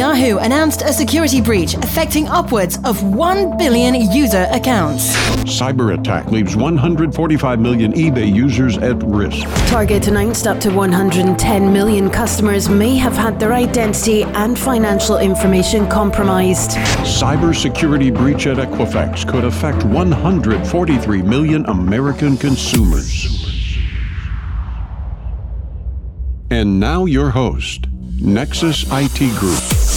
Yahoo 0.00 0.38
announced 0.38 0.80
a 0.80 0.94
security 0.94 1.42
breach 1.42 1.74
affecting 1.74 2.26
upwards 2.26 2.78
of 2.86 3.02
1 3.02 3.58
billion 3.58 3.94
user 4.10 4.48
accounts. 4.50 5.14
Cyber 5.44 5.92
attack 5.92 6.30
leaves 6.30 6.56
145 6.56 7.60
million 7.60 7.92
eBay 7.92 8.34
users 8.34 8.78
at 8.78 8.96
risk. 9.02 9.46
Target 9.68 10.08
announced 10.08 10.46
up 10.46 10.58
to 10.60 10.70
110 10.70 11.70
million 11.70 12.08
customers 12.08 12.70
may 12.70 12.96
have 12.96 13.12
had 13.12 13.38
their 13.38 13.52
identity 13.52 14.22
and 14.22 14.58
financial 14.58 15.18
information 15.18 15.86
compromised. 15.86 16.70
Cybersecurity 17.04 18.10
breach 18.14 18.46
at 18.46 18.56
Equifax 18.56 19.30
could 19.30 19.44
affect 19.44 19.84
143 19.84 21.20
million 21.20 21.66
American 21.66 22.38
consumers. 22.38 23.28
And 26.50 26.80
now 26.80 27.04
your 27.04 27.28
host, 27.28 27.84
Nexus 28.18 28.86
IT 28.90 29.38
Group. 29.38 29.89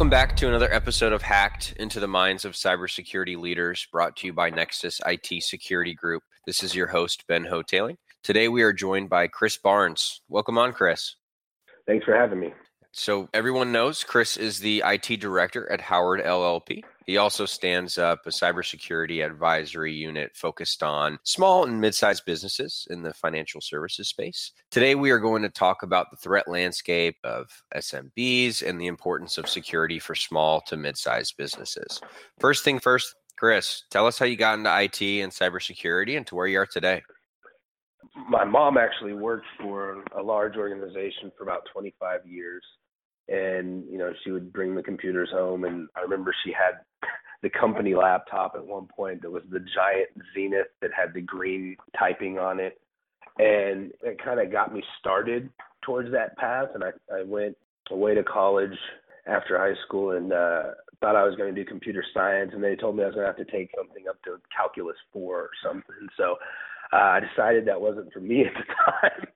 Welcome 0.00 0.08
back 0.08 0.34
to 0.36 0.48
another 0.48 0.72
episode 0.72 1.12
of 1.12 1.20
Hacked 1.20 1.74
into 1.76 2.00
the 2.00 2.08
Minds 2.08 2.46
of 2.46 2.54
Cybersecurity 2.54 3.38
Leaders, 3.38 3.86
brought 3.92 4.16
to 4.16 4.28
you 4.28 4.32
by 4.32 4.48
Nexus 4.48 4.98
IT 5.04 5.42
Security 5.42 5.92
Group. 5.92 6.22
This 6.46 6.62
is 6.62 6.74
your 6.74 6.86
host, 6.86 7.26
Ben 7.28 7.44
Hoteling. 7.44 7.98
Today 8.22 8.48
we 8.48 8.62
are 8.62 8.72
joined 8.72 9.10
by 9.10 9.28
Chris 9.28 9.58
Barnes. 9.58 10.22
Welcome 10.30 10.56
on, 10.56 10.72
Chris. 10.72 11.16
Thanks 11.86 12.06
for 12.06 12.14
having 12.14 12.40
me. 12.40 12.54
So, 12.92 13.28
everyone 13.34 13.72
knows 13.72 14.02
Chris 14.02 14.38
is 14.38 14.58
the 14.58 14.82
IT 14.86 15.20
director 15.20 15.70
at 15.70 15.82
Howard 15.82 16.22
LLP. 16.22 16.82
He 17.10 17.16
also 17.16 17.44
stands 17.44 17.98
up 17.98 18.20
a 18.24 18.30
cybersecurity 18.30 19.26
advisory 19.26 19.92
unit 19.92 20.30
focused 20.36 20.84
on 20.84 21.18
small 21.24 21.64
and 21.64 21.80
mid 21.80 21.92
sized 21.92 22.24
businesses 22.24 22.86
in 22.88 23.02
the 23.02 23.12
financial 23.12 23.60
services 23.60 24.06
space. 24.06 24.52
Today, 24.70 24.94
we 24.94 25.10
are 25.10 25.18
going 25.18 25.42
to 25.42 25.48
talk 25.48 25.82
about 25.82 26.12
the 26.12 26.16
threat 26.16 26.46
landscape 26.46 27.16
of 27.24 27.50
SMBs 27.74 28.62
and 28.64 28.80
the 28.80 28.86
importance 28.86 29.38
of 29.38 29.48
security 29.48 29.98
for 29.98 30.14
small 30.14 30.60
to 30.68 30.76
mid 30.76 30.96
sized 30.96 31.36
businesses. 31.36 32.00
First 32.38 32.62
thing 32.62 32.78
first, 32.78 33.12
Chris, 33.36 33.82
tell 33.90 34.06
us 34.06 34.16
how 34.16 34.26
you 34.26 34.36
got 34.36 34.60
into 34.60 34.70
IT 34.70 35.02
and 35.02 35.32
cybersecurity 35.32 36.16
and 36.16 36.24
to 36.28 36.36
where 36.36 36.46
you 36.46 36.60
are 36.60 36.66
today 36.66 37.02
my 38.28 38.44
mom 38.44 38.76
actually 38.76 39.12
worked 39.12 39.46
for 39.60 40.02
a 40.18 40.22
large 40.22 40.56
organization 40.56 41.30
for 41.36 41.44
about 41.44 41.62
25 41.72 42.26
years 42.26 42.62
and 43.28 43.84
you 43.90 43.98
know 43.98 44.12
she 44.24 44.30
would 44.30 44.52
bring 44.52 44.74
the 44.74 44.82
computers 44.82 45.28
home 45.30 45.64
and 45.64 45.86
i 45.96 46.00
remember 46.00 46.34
she 46.44 46.50
had 46.50 46.80
the 47.42 47.50
company 47.50 47.94
laptop 47.94 48.52
at 48.54 48.64
one 48.66 48.86
point 48.86 49.22
that 49.22 49.30
was 49.30 49.42
the 49.50 49.60
giant 49.60 50.10
zenith 50.34 50.66
that 50.82 50.90
had 50.96 51.14
the 51.14 51.20
green 51.20 51.76
typing 51.98 52.38
on 52.38 52.60
it. 52.60 52.80
And 53.38 53.92
it 54.02 54.22
kind 54.22 54.40
of 54.40 54.52
got 54.52 54.74
me 54.74 54.82
started 54.98 55.48
towards 55.82 56.10
that 56.12 56.36
path. 56.36 56.68
And 56.74 56.84
i 56.84 56.90
i 57.12 57.22
went 57.22 57.56
away 57.90 58.14
to 58.14 58.22
college 58.22 58.76
after 59.26 59.58
high 59.58 59.78
school 59.86 60.16
and 60.16 60.32
uh 60.32 60.62
thought 61.00 61.16
i 61.16 61.24
was 61.24 61.34
going 61.36 61.54
to 61.54 61.64
do 61.64 61.68
computer 61.68 62.04
science. 62.12 62.50
And 62.52 62.62
they 62.62 62.76
told 62.76 62.96
me 62.96 63.02
i 63.02 63.06
was 63.06 63.14
going 63.14 63.26
to 63.26 63.32
have 63.32 63.46
to 63.46 63.50
take 63.50 63.70
something 63.76 64.04
up 64.08 64.22
to 64.24 64.36
calculus 64.54 64.96
4 65.12 65.36
or 65.36 65.50
something. 65.64 66.08
So 66.16 66.36
uh, 66.92 66.96
i 66.96 67.20
decided 67.20 67.66
that 67.66 67.80
wasn't 67.80 68.12
for 68.12 68.20
me 68.20 68.44
at 68.44 68.52
the 68.54 68.74
time. 69.08 69.26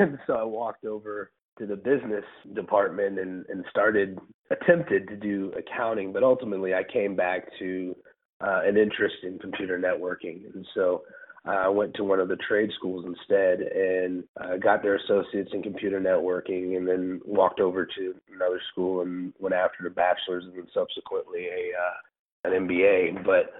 And 0.00 0.18
so 0.26 0.34
i 0.34 0.44
walked 0.44 0.84
over 0.84 1.30
to 1.58 1.66
the 1.66 1.76
business 1.76 2.24
department 2.54 3.18
and, 3.18 3.44
and 3.48 3.64
started 3.70 4.18
attempted 4.50 5.08
to 5.08 5.16
do 5.16 5.52
accounting, 5.56 6.12
but 6.12 6.22
ultimately 6.22 6.74
I 6.74 6.82
came 6.84 7.14
back 7.14 7.48
to 7.58 7.94
uh, 8.40 8.60
an 8.64 8.76
interest 8.76 9.16
in 9.24 9.38
computer 9.38 9.78
networking, 9.78 10.52
and 10.54 10.66
so 10.74 11.02
uh, 11.46 11.50
I 11.50 11.68
went 11.68 11.94
to 11.94 12.04
one 12.04 12.20
of 12.20 12.28
the 12.28 12.36
trade 12.48 12.70
schools 12.76 13.04
instead 13.06 13.60
and 13.60 14.24
uh, 14.40 14.56
got 14.56 14.82
their 14.82 14.96
associates 14.96 15.50
in 15.52 15.62
computer 15.62 16.00
networking, 16.00 16.76
and 16.76 16.86
then 16.86 17.20
walked 17.24 17.60
over 17.60 17.86
to 17.86 18.14
another 18.34 18.60
school 18.72 19.02
and 19.02 19.32
went 19.38 19.54
after 19.54 19.86
a 19.86 19.90
bachelor's 19.90 20.44
and 20.44 20.54
then 20.54 20.66
subsequently 20.74 21.46
a 21.46 21.72
uh, 21.78 22.52
an 22.52 22.68
MBA. 22.68 23.24
But 23.24 23.52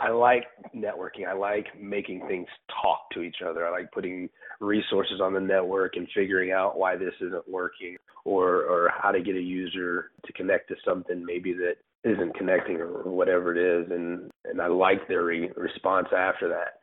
I 0.00 0.10
like 0.10 0.44
networking. 0.74 1.26
I 1.28 1.34
like 1.34 1.66
making 1.78 2.26
things 2.26 2.46
talk 2.82 3.10
to 3.12 3.22
each 3.22 3.36
other. 3.46 3.66
I 3.66 3.70
like 3.70 3.92
putting 3.92 4.28
resources 4.60 5.20
on 5.22 5.34
the 5.34 5.40
network 5.40 5.96
and 5.96 6.08
figuring 6.14 6.52
out 6.52 6.78
why 6.78 6.96
this 6.96 7.14
isn't 7.20 7.48
working 7.48 7.96
or 8.24 8.62
or 8.64 8.90
how 8.96 9.10
to 9.10 9.20
get 9.20 9.36
a 9.36 9.40
user 9.40 10.10
to 10.26 10.32
connect 10.32 10.68
to 10.68 10.76
something 10.84 11.24
maybe 11.24 11.52
that 11.54 11.74
isn't 12.04 12.34
connecting 12.34 12.76
or 12.76 13.02
whatever 13.10 13.54
it 13.54 13.58
is 13.58 13.90
and 13.90 14.30
and 14.44 14.60
I 14.60 14.68
like 14.68 15.06
their 15.08 15.24
re- 15.24 15.50
response 15.56 16.08
after 16.16 16.48
that. 16.48 16.80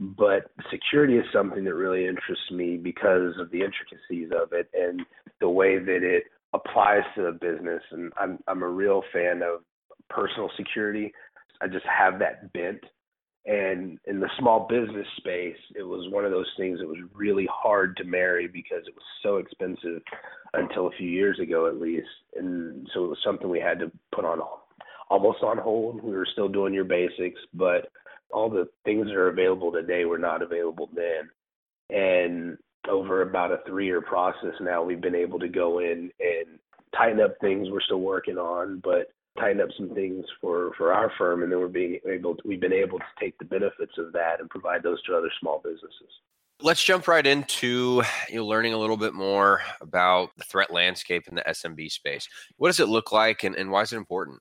But 0.00 0.50
security 0.70 1.16
is 1.16 1.24
something 1.32 1.64
that 1.64 1.74
really 1.74 2.06
interests 2.06 2.50
me 2.50 2.76
because 2.76 3.34
of 3.38 3.50
the 3.50 3.60
intricacies 3.60 4.30
of 4.34 4.52
it 4.52 4.68
and 4.74 5.02
the 5.40 5.48
way 5.48 5.78
that 5.78 6.02
it 6.02 6.24
applies 6.52 7.02
to 7.14 7.22
the 7.22 7.32
business 7.32 7.82
and 7.92 8.12
I'm 8.20 8.38
I'm 8.48 8.62
a 8.62 8.68
real 8.68 9.02
fan 9.12 9.42
of 9.42 9.60
personal 10.08 10.50
security 10.56 11.12
I 11.60 11.68
just 11.68 11.86
have 11.86 12.18
that 12.18 12.52
bent. 12.52 12.80
And 13.46 13.98
in 14.06 14.20
the 14.20 14.28
small 14.38 14.66
business 14.68 15.06
space, 15.16 15.56
it 15.74 15.82
was 15.82 16.12
one 16.12 16.24
of 16.24 16.30
those 16.30 16.50
things 16.58 16.78
that 16.78 16.86
was 16.86 16.98
really 17.14 17.48
hard 17.50 17.96
to 17.96 18.04
marry 18.04 18.46
because 18.46 18.82
it 18.86 18.94
was 18.94 19.04
so 19.22 19.36
expensive 19.36 20.02
until 20.52 20.88
a 20.88 20.96
few 20.98 21.08
years 21.08 21.38
ago, 21.40 21.66
at 21.66 21.80
least. 21.80 22.08
And 22.36 22.86
so 22.92 23.04
it 23.04 23.08
was 23.08 23.18
something 23.24 23.48
we 23.48 23.60
had 23.60 23.78
to 23.78 23.90
put 24.14 24.26
on 24.26 24.40
almost 25.08 25.42
on 25.42 25.56
hold. 25.56 26.02
We 26.02 26.12
were 26.12 26.28
still 26.30 26.48
doing 26.48 26.74
your 26.74 26.84
basics, 26.84 27.40
but 27.54 27.90
all 28.30 28.50
the 28.50 28.68
things 28.84 29.06
that 29.06 29.16
are 29.16 29.28
available 29.28 29.72
today 29.72 30.04
were 30.04 30.18
not 30.18 30.42
available 30.42 30.90
then. 30.94 31.30
And 31.88 32.58
over 32.88 33.22
about 33.22 33.52
a 33.52 33.58
three 33.66 33.86
year 33.86 34.00
process 34.02 34.54
now, 34.60 34.82
we've 34.82 35.00
been 35.00 35.14
able 35.14 35.38
to 35.38 35.48
go 35.48 35.80
in 35.80 36.10
and 36.20 36.58
tighten 36.96 37.20
up 37.20 37.36
things 37.40 37.68
we're 37.70 37.80
still 37.80 38.00
working 38.00 38.38
on, 38.38 38.80
but 38.84 39.12
tighten 39.38 39.60
up 39.60 39.68
some 39.76 39.94
things 39.94 40.24
for 40.40 40.72
for 40.76 40.92
our 40.92 41.12
firm, 41.18 41.42
and 41.42 41.50
then 41.50 41.58
we're 41.58 41.68
being 41.68 41.98
able 42.08 42.36
to, 42.36 42.42
we've 42.44 42.60
been 42.60 42.72
able 42.72 42.98
to 42.98 43.04
take 43.20 43.38
the 43.38 43.44
benefits 43.44 43.92
of 43.98 44.12
that 44.12 44.40
and 44.40 44.50
provide 44.50 44.82
those 44.82 45.02
to 45.04 45.16
other 45.16 45.30
small 45.40 45.60
businesses. 45.62 46.10
Let's 46.62 46.84
jump 46.84 47.08
right 47.08 47.26
into 47.26 48.02
you 48.28 48.36
know, 48.36 48.46
learning 48.46 48.74
a 48.74 48.78
little 48.78 48.98
bit 48.98 49.14
more 49.14 49.62
about 49.80 50.30
the 50.36 50.44
threat 50.44 50.70
landscape 50.70 51.26
in 51.26 51.34
the 51.34 51.44
SMB 51.48 51.90
space. 51.90 52.28
What 52.58 52.68
does 52.68 52.80
it 52.80 52.88
look 52.88 53.12
like, 53.12 53.44
and, 53.44 53.56
and 53.56 53.70
why 53.70 53.82
is 53.82 53.92
it 53.92 53.96
important? 53.96 54.40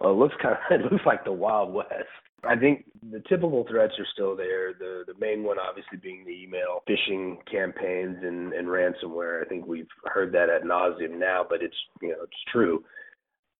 Well, 0.00 0.12
it 0.12 0.16
looks 0.16 0.34
kind 0.42 0.56
of 0.56 0.60
it 0.80 0.92
looks 0.92 1.06
like 1.06 1.24
the 1.24 1.32
Wild 1.32 1.72
West. 1.72 2.08
I 2.46 2.56
think 2.56 2.84
the 3.10 3.22
typical 3.28 3.64
threats 3.68 3.94
are 3.98 4.06
still 4.12 4.36
there. 4.36 4.74
The 4.74 5.04
the 5.06 5.18
main 5.18 5.44
one 5.44 5.58
obviously 5.58 5.98
being 5.98 6.24
the 6.24 6.42
email 6.42 6.82
phishing 6.88 7.36
campaigns 7.50 8.18
and, 8.22 8.52
and 8.52 8.68
ransomware. 8.68 9.44
I 9.44 9.48
think 9.48 9.66
we've 9.66 9.88
heard 10.04 10.32
that 10.32 10.50
at 10.50 10.64
nauseum 10.64 11.18
now, 11.18 11.44
but 11.48 11.62
it's 11.62 11.76
you 12.02 12.10
know 12.10 12.22
it's 12.22 12.44
true. 12.52 12.84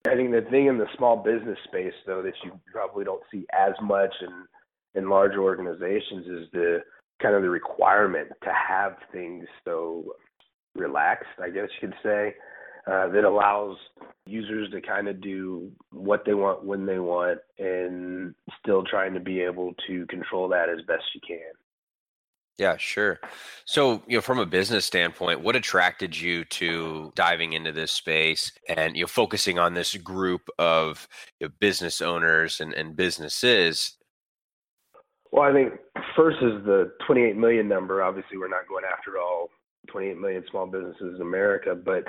I 0.06 0.14
think 0.14 0.32
the 0.32 0.46
thing 0.50 0.66
in 0.66 0.76
the 0.76 0.86
small 0.96 1.16
business 1.16 1.58
space, 1.64 1.94
though, 2.06 2.22
that 2.22 2.34
you 2.44 2.52
probably 2.70 3.04
don't 3.04 3.22
see 3.32 3.46
as 3.52 3.72
much 3.82 4.14
in 4.20 4.46
in 4.94 5.08
larger 5.08 5.42
organizations 5.42 6.26
is 6.26 6.48
the 6.52 6.78
kind 7.20 7.34
of 7.34 7.42
the 7.42 7.50
requirement 7.50 8.28
to 8.42 8.50
have 8.52 8.96
things 9.12 9.44
so 9.64 10.14
relaxed, 10.74 11.26
I 11.42 11.50
guess 11.50 11.68
you 11.80 11.88
could 11.88 11.96
say, 12.02 12.34
uh, 12.86 13.08
that 13.08 13.24
allows 13.24 13.76
users 14.26 14.70
to 14.70 14.80
kind 14.80 15.08
of 15.08 15.20
do 15.20 15.70
what 15.90 16.24
they 16.24 16.34
want 16.34 16.64
when 16.64 16.86
they 16.86 16.98
want 16.98 17.40
and 17.58 18.34
still 18.60 18.84
trying 18.84 19.14
to 19.14 19.20
be 19.20 19.40
able 19.40 19.74
to 19.86 20.06
control 20.06 20.48
that 20.48 20.68
as 20.68 20.84
best 20.86 21.04
you 21.14 21.20
can. 21.26 21.38
Yeah, 22.58 22.76
sure. 22.76 23.18
So, 23.64 24.02
you 24.06 24.16
know, 24.16 24.20
from 24.20 24.38
a 24.38 24.46
business 24.46 24.84
standpoint, 24.84 25.40
what 25.40 25.56
attracted 25.56 26.18
you 26.18 26.44
to 26.44 27.12
diving 27.16 27.52
into 27.52 27.72
this 27.72 27.90
space 27.90 28.52
and 28.68 28.96
you 28.96 29.02
know 29.02 29.08
focusing 29.08 29.58
on 29.58 29.74
this 29.74 29.96
group 29.96 30.48
of 30.58 31.08
you 31.40 31.48
know, 31.48 31.52
business 31.58 32.00
owners 32.00 32.60
and, 32.60 32.72
and 32.74 32.94
businesses? 32.94 33.96
Well, 35.32 35.42
I 35.42 35.52
think 35.52 35.72
first 36.14 36.36
is 36.42 36.64
the 36.64 36.92
28 37.06 37.36
million 37.36 37.66
number. 37.66 38.04
Obviously, 38.04 38.38
we're 38.38 38.46
not 38.46 38.68
going 38.68 38.84
after 38.84 39.18
all 39.18 39.50
28 39.88 40.18
million 40.18 40.44
small 40.48 40.66
businesses 40.66 41.16
in 41.16 41.22
America, 41.22 41.74
but 41.74 42.04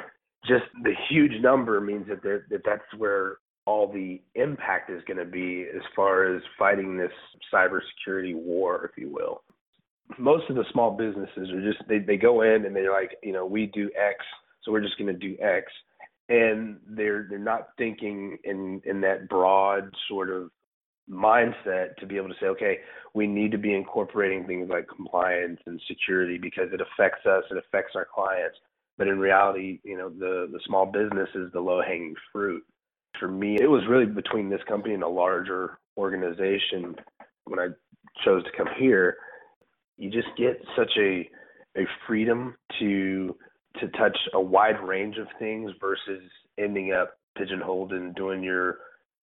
just 0.47 0.65
the 0.83 0.93
huge 1.09 1.41
number 1.41 1.81
means 1.81 2.07
that 2.07 2.21
that 2.21 2.61
that's 2.63 2.83
where 2.97 3.37
all 3.65 3.91
the 3.91 4.21
impact 4.35 4.91
is 4.91 5.01
going 5.07 5.17
to 5.17 5.25
be 5.25 5.65
as 5.75 5.81
far 5.95 6.35
as 6.35 6.43
fighting 6.59 6.97
this 6.97 7.11
cybersecurity 7.51 8.35
war, 8.35 8.85
if 8.85 9.01
you 9.01 9.11
will 9.11 9.41
most 10.17 10.49
of 10.49 10.55
the 10.55 10.65
small 10.71 10.91
businesses 10.91 11.49
are 11.51 11.61
just 11.61 11.87
they 11.87 11.99
they 11.99 12.17
go 12.17 12.41
in 12.41 12.65
and 12.65 12.75
they're 12.75 12.91
like, 12.91 13.17
you 13.23 13.33
know, 13.33 13.45
we 13.45 13.67
do 13.67 13.89
X, 13.97 14.23
so 14.63 14.71
we're 14.71 14.81
just 14.81 14.97
going 14.97 15.11
to 15.11 15.19
do 15.19 15.35
X, 15.41 15.71
and 16.29 16.77
they're 16.87 17.27
they're 17.29 17.39
not 17.39 17.69
thinking 17.77 18.37
in 18.43 18.81
in 18.85 19.01
that 19.01 19.27
broad 19.29 19.93
sort 20.07 20.29
of 20.29 20.49
mindset 21.09 21.95
to 21.97 22.05
be 22.05 22.17
able 22.17 22.29
to 22.29 22.35
say, 22.39 22.47
okay, 22.47 22.79
we 23.13 23.27
need 23.27 23.51
to 23.51 23.57
be 23.57 23.73
incorporating 23.73 24.45
things 24.45 24.69
like 24.69 24.87
compliance 24.87 25.59
and 25.67 25.79
security 25.87 26.37
because 26.37 26.69
it 26.73 26.81
affects 26.81 27.25
us, 27.25 27.43
it 27.51 27.57
affects 27.57 27.93
our 27.95 28.07
clients. 28.13 28.57
But 28.97 29.07
in 29.07 29.19
reality, 29.19 29.79
you 29.83 29.97
know, 29.97 30.09
the 30.09 30.47
the 30.51 30.59
small 30.65 30.85
business 30.85 31.29
is 31.35 31.51
the 31.51 31.59
low 31.59 31.81
hanging 31.81 32.15
fruit. 32.31 32.63
For 33.19 33.27
me, 33.27 33.57
it 33.59 33.69
was 33.69 33.83
really 33.89 34.05
between 34.05 34.49
this 34.49 34.61
company 34.67 34.93
and 34.93 35.03
a 35.03 35.07
larger 35.07 35.79
organization 35.97 36.95
when 37.45 37.59
I 37.59 37.67
chose 38.23 38.43
to 38.43 38.51
come 38.55 38.67
here 38.77 39.17
you 39.97 40.09
just 40.09 40.27
get 40.37 40.61
such 40.77 40.91
a 40.97 41.29
a 41.77 41.85
freedom 42.07 42.55
to 42.79 43.35
to 43.79 43.87
touch 43.89 44.17
a 44.33 44.41
wide 44.41 44.81
range 44.81 45.17
of 45.17 45.27
things 45.39 45.71
versus 45.79 46.23
ending 46.57 46.93
up 46.93 47.17
pigeonholed 47.37 47.91
and 47.91 48.15
doing 48.15 48.43
your 48.43 48.79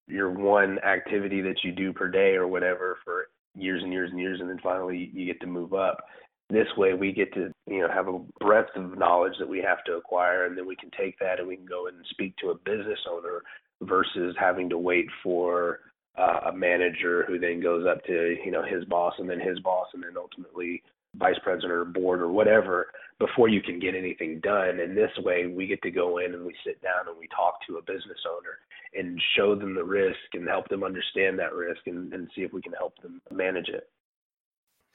your 0.09 0.31
one 0.31 0.79
activity 0.81 1.41
that 1.41 1.63
you 1.65 1.73
do 1.73 1.93
per 1.93 2.09
day 2.09 2.35
or 2.35 2.47
whatever 2.47 2.99
for 3.05 3.29
years 3.55 3.83
and 3.83 3.93
years 3.93 4.11
and 4.11 4.21
years 4.21 4.41
and 4.41 4.49
then 4.49 4.59
finally 4.63 5.11
you 5.13 5.27
get 5.27 5.41
to 5.41 5.47
move 5.47 5.75
up. 5.75 6.05
This 6.51 6.67
way 6.77 6.93
we 6.93 7.13
get 7.13 7.33
to 7.35 7.53
you 7.67 7.81
know 7.81 7.89
have 7.89 8.09
a 8.09 8.19
breadth 8.41 8.77
of 8.77 8.99
knowledge 8.99 9.35
that 9.39 9.49
we 9.49 9.61
have 9.61 9.83
to 9.85 9.95
acquire 9.95 10.45
and 10.45 10.57
then 10.57 10.67
we 10.67 10.77
can 10.77 10.91
take 10.99 11.19
that 11.19 11.39
and 11.39 11.49
we 11.49 11.57
can 11.57 11.67
go 11.67 11.87
and 11.87 11.97
speak 12.11 12.37
to 12.39 12.51
a 12.51 12.55
business 12.55 12.99
owner 13.11 13.43
versus 13.83 14.37
having 14.39 14.69
to 14.69 14.79
wait 14.79 15.07
for 15.23 15.81
uh, 16.17 16.51
a 16.51 16.53
manager 16.53 17.25
who 17.27 17.39
then 17.39 17.61
goes 17.61 17.87
up 17.87 18.05
to 18.05 18.37
you 18.45 18.51
know 18.51 18.63
his 18.63 18.85
boss 18.85 19.15
and 19.19 19.29
then 19.29 19.41
his 19.41 19.59
boss 19.61 19.87
and 19.95 20.03
then 20.03 20.17
ultimately 20.17 20.83
vice 21.17 21.39
president 21.43 21.73
or 21.73 21.85
board 21.85 22.21
or 22.21 22.31
whatever 22.31 22.87
before 23.19 23.49
you 23.49 23.61
can 23.61 23.79
get 23.79 23.95
anything 23.95 24.41
done. 24.41 24.81
And 24.81 24.97
this 24.97 25.11
way, 25.19 25.47
we 25.47 25.67
get 25.67 25.83
to 25.83 25.91
go 25.91 26.19
in 26.19 26.35
and 26.35 26.45
we 26.45 26.55
sit 26.65 26.83
down 26.83 27.09
and 27.09 27.19
we 27.19 27.29
talk 27.29 27.55
to 27.67 27.77
a 27.77 27.83
business 27.83 28.19
owner 28.27 28.59
and 28.95 29.21
show 29.37 29.55
them 29.55 29.75
the 29.75 29.85
risk 29.85 30.17
and 30.35 30.49
help 30.49 30.69
them 30.69 30.83
understand 30.83 31.39
that 31.39 31.55
risk 31.55 31.81
and, 31.87 32.13
and 32.13 32.29
see 32.35 32.43
if 32.43 32.53
we 32.53 32.63
can 32.63 32.73
help 32.73 33.01
them 33.03 33.21
manage 33.31 33.69
it. 33.69 33.89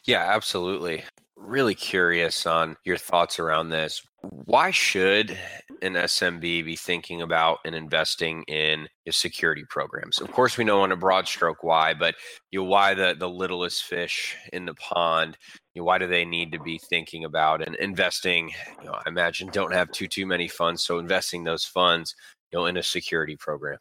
Yeah, 0.08 0.24
absolutely. 0.34 1.04
Really 1.36 1.76
curious 1.76 2.46
on 2.46 2.78
your 2.86 2.96
thoughts 2.96 3.40
around 3.40 3.70
this. 3.70 4.02
Why 4.22 4.72
should 4.72 5.38
an 5.82 5.94
SMB 5.94 6.40
be 6.40 6.76
thinking 6.78 7.22
about 7.22 7.60
and 7.66 7.76
investing 7.76 8.44
in 8.44 8.88
security 9.10 9.66
programs? 9.70 10.20
Of 10.22 10.32
course, 10.32 10.58
we 10.58 10.64
know 10.64 10.82
on 10.82 10.94
a 10.94 10.96
broad 10.96 11.28
stroke 11.28 11.62
why, 11.62 11.94
but 11.94 12.16
you 12.52 12.62
know, 12.62 12.70
why 12.70 12.94
the, 12.94 13.16
the 13.20 13.28
littlest 13.28 13.84
fish 13.84 14.36
in 14.54 14.66
the 14.66 14.74
pond? 14.76 15.38
You 15.74 15.82
know, 15.82 15.86
why 15.86 15.98
do 15.98 16.08
they 16.08 16.24
need 16.24 16.54
to 16.54 16.60
be 16.60 16.80
thinking 16.90 17.26
about 17.26 17.66
and 17.66 17.76
investing? 17.76 18.52
You 18.80 18.86
know, 18.86 18.94
I 18.94 19.04
imagine 19.08 19.50
don't 19.52 19.74
have 19.74 19.92
too 19.92 20.08
too 20.08 20.26
many 20.26 20.48
funds, 20.48 20.84
so 20.84 21.00
investing 21.00 21.44
those 21.44 21.66
funds, 21.66 22.16
you 22.52 22.60
know, 22.60 22.66
in 22.66 22.78
a 22.78 22.84
security 22.84 23.36
program. 23.36 23.78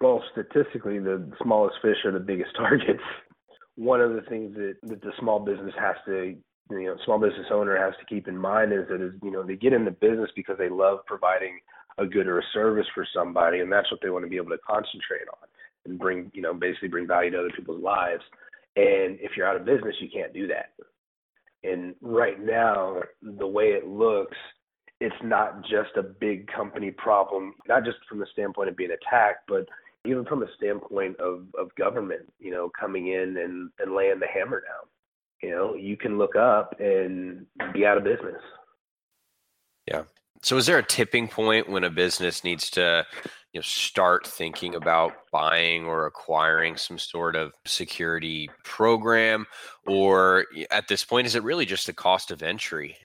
Well, 0.00 0.22
statistically, 0.30 1.00
the 1.00 1.30
smallest 1.42 1.78
fish 1.82 2.04
are 2.04 2.12
the 2.12 2.20
biggest 2.20 2.54
targets 2.56 3.02
one 3.78 4.00
of 4.00 4.12
the 4.12 4.22
things 4.22 4.54
that, 4.56 4.74
that 4.82 5.00
the 5.00 5.12
small 5.20 5.38
business 5.38 5.72
has 5.78 5.94
to 6.04 6.34
you 6.70 6.86
know 6.86 6.96
small 7.04 7.18
business 7.18 7.46
owner 7.50 7.78
has 7.78 7.94
to 8.00 8.06
keep 8.12 8.26
in 8.26 8.36
mind 8.36 8.72
is 8.72 8.86
that 8.90 9.00
is 9.00 9.12
you 9.22 9.30
know 9.30 9.44
they 9.44 9.54
get 9.54 9.72
into 9.72 9.92
business 9.92 10.30
because 10.34 10.58
they 10.58 10.68
love 10.68 10.98
providing 11.06 11.60
a 11.98 12.04
good 12.04 12.26
or 12.26 12.40
a 12.40 12.42
service 12.52 12.86
for 12.92 13.06
somebody 13.14 13.60
and 13.60 13.70
that's 13.70 13.90
what 13.90 14.00
they 14.02 14.10
want 14.10 14.24
to 14.24 14.28
be 14.28 14.36
able 14.36 14.50
to 14.50 14.58
concentrate 14.68 15.28
on 15.32 15.48
and 15.86 15.98
bring 15.98 16.30
you 16.34 16.42
know 16.42 16.52
basically 16.52 16.88
bring 16.88 17.06
value 17.06 17.30
to 17.30 17.38
other 17.38 17.52
people's 17.54 17.82
lives. 17.82 18.22
And 18.74 19.18
if 19.20 19.36
you're 19.36 19.46
out 19.46 19.56
of 19.56 19.64
business 19.64 19.94
you 20.00 20.08
can't 20.12 20.34
do 20.34 20.48
that. 20.48 20.72
And 21.62 21.94
right 22.02 22.44
now 22.44 23.00
the 23.22 23.46
way 23.46 23.66
it 23.66 23.86
looks 23.86 24.36
it's 25.00 25.14
not 25.22 25.62
just 25.62 25.96
a 25.96 26.02
big 26.02 26.48
company 26.48 26.90
problem 26.90 27.54
not 27.68 27.84
just 27.84 27.98
from 28.08 28.18
the 28.18 28.26
standpoint 28.32 28.68
of 28.68 28.76
being 28.76 28.90
attacked 28.90 29.44
but 29.46 29.68
even 30.08 30.24
from 30.24 30.42
a 30.42 30.46
standpoint 30.56 31.18
of, 31.20 31.46
of 31.58 31.74
government, 31.76 32.22
you 32.38 32.50
know, 32.50 32.70
coming 32.78 33.08
in 33.08 33.36
and, 33.36 33.70
and 33.78 33.94
laying 33.94 34.18
the 34.18 34.26
hammer 34.26 34.60
down. 34.60 34.88
You 35.42 35.50
know, 35.50 35.74
you 35.74 35.96
can 35.96 36.18
look 36.18 36.34
up 36.34 36.74
and 36.80 37.46
be 37.72 37.86
out 37.86 37.98
of 37.98 38.04
business. 38.04 38.40
Yeah. 39.86 40.04
So 40.42 40.56
is 40.56 40.66
there 40.66 40.78
a 40.78 40.82
tipping 40.82 41.28
point 41.28 41.68
when 41.68 41.84
a 41.84 41.90
business 41.90 42.42
needs 42.42 42.70
to, 42.70 43.04
you 43.52 43.58
know, 43.58 43.62
start 43.62 44.26
thinking 44.26 44.74
about 44.74 45.12
buying 45.30 45.84
or 45.84 46.06
acquiring 46.06 46.76
some 46.76 46.98
sort 46.98 47.36
of 47.36 47.52
security 47.66 48.48
program 48.64 49.46
or 49.86 50.46
at 50.70 50.88
this 50.88 51.04
point 51.04 51.26
is 51.26 51.34
it 51.34 51.42
really 51.42 51.66
just 51.66 51.86
the 51.86 51.92
cost 51.92 52.30
of 52.30 52.42
entry? 52.42 52.96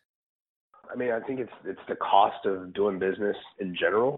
I 0.92 0.96
mean, 0.96 1.12
I 1.12 1.20
think 1.22 1.40
it's 1.40 1.54
it's 1.66 1.82
the 1.88 1.96
cost 1.96 2.46
of 2.46 2.74
doing 2.74 3.00
business 3.00 3.38
in 3.60 3.76
general 3.76 4.18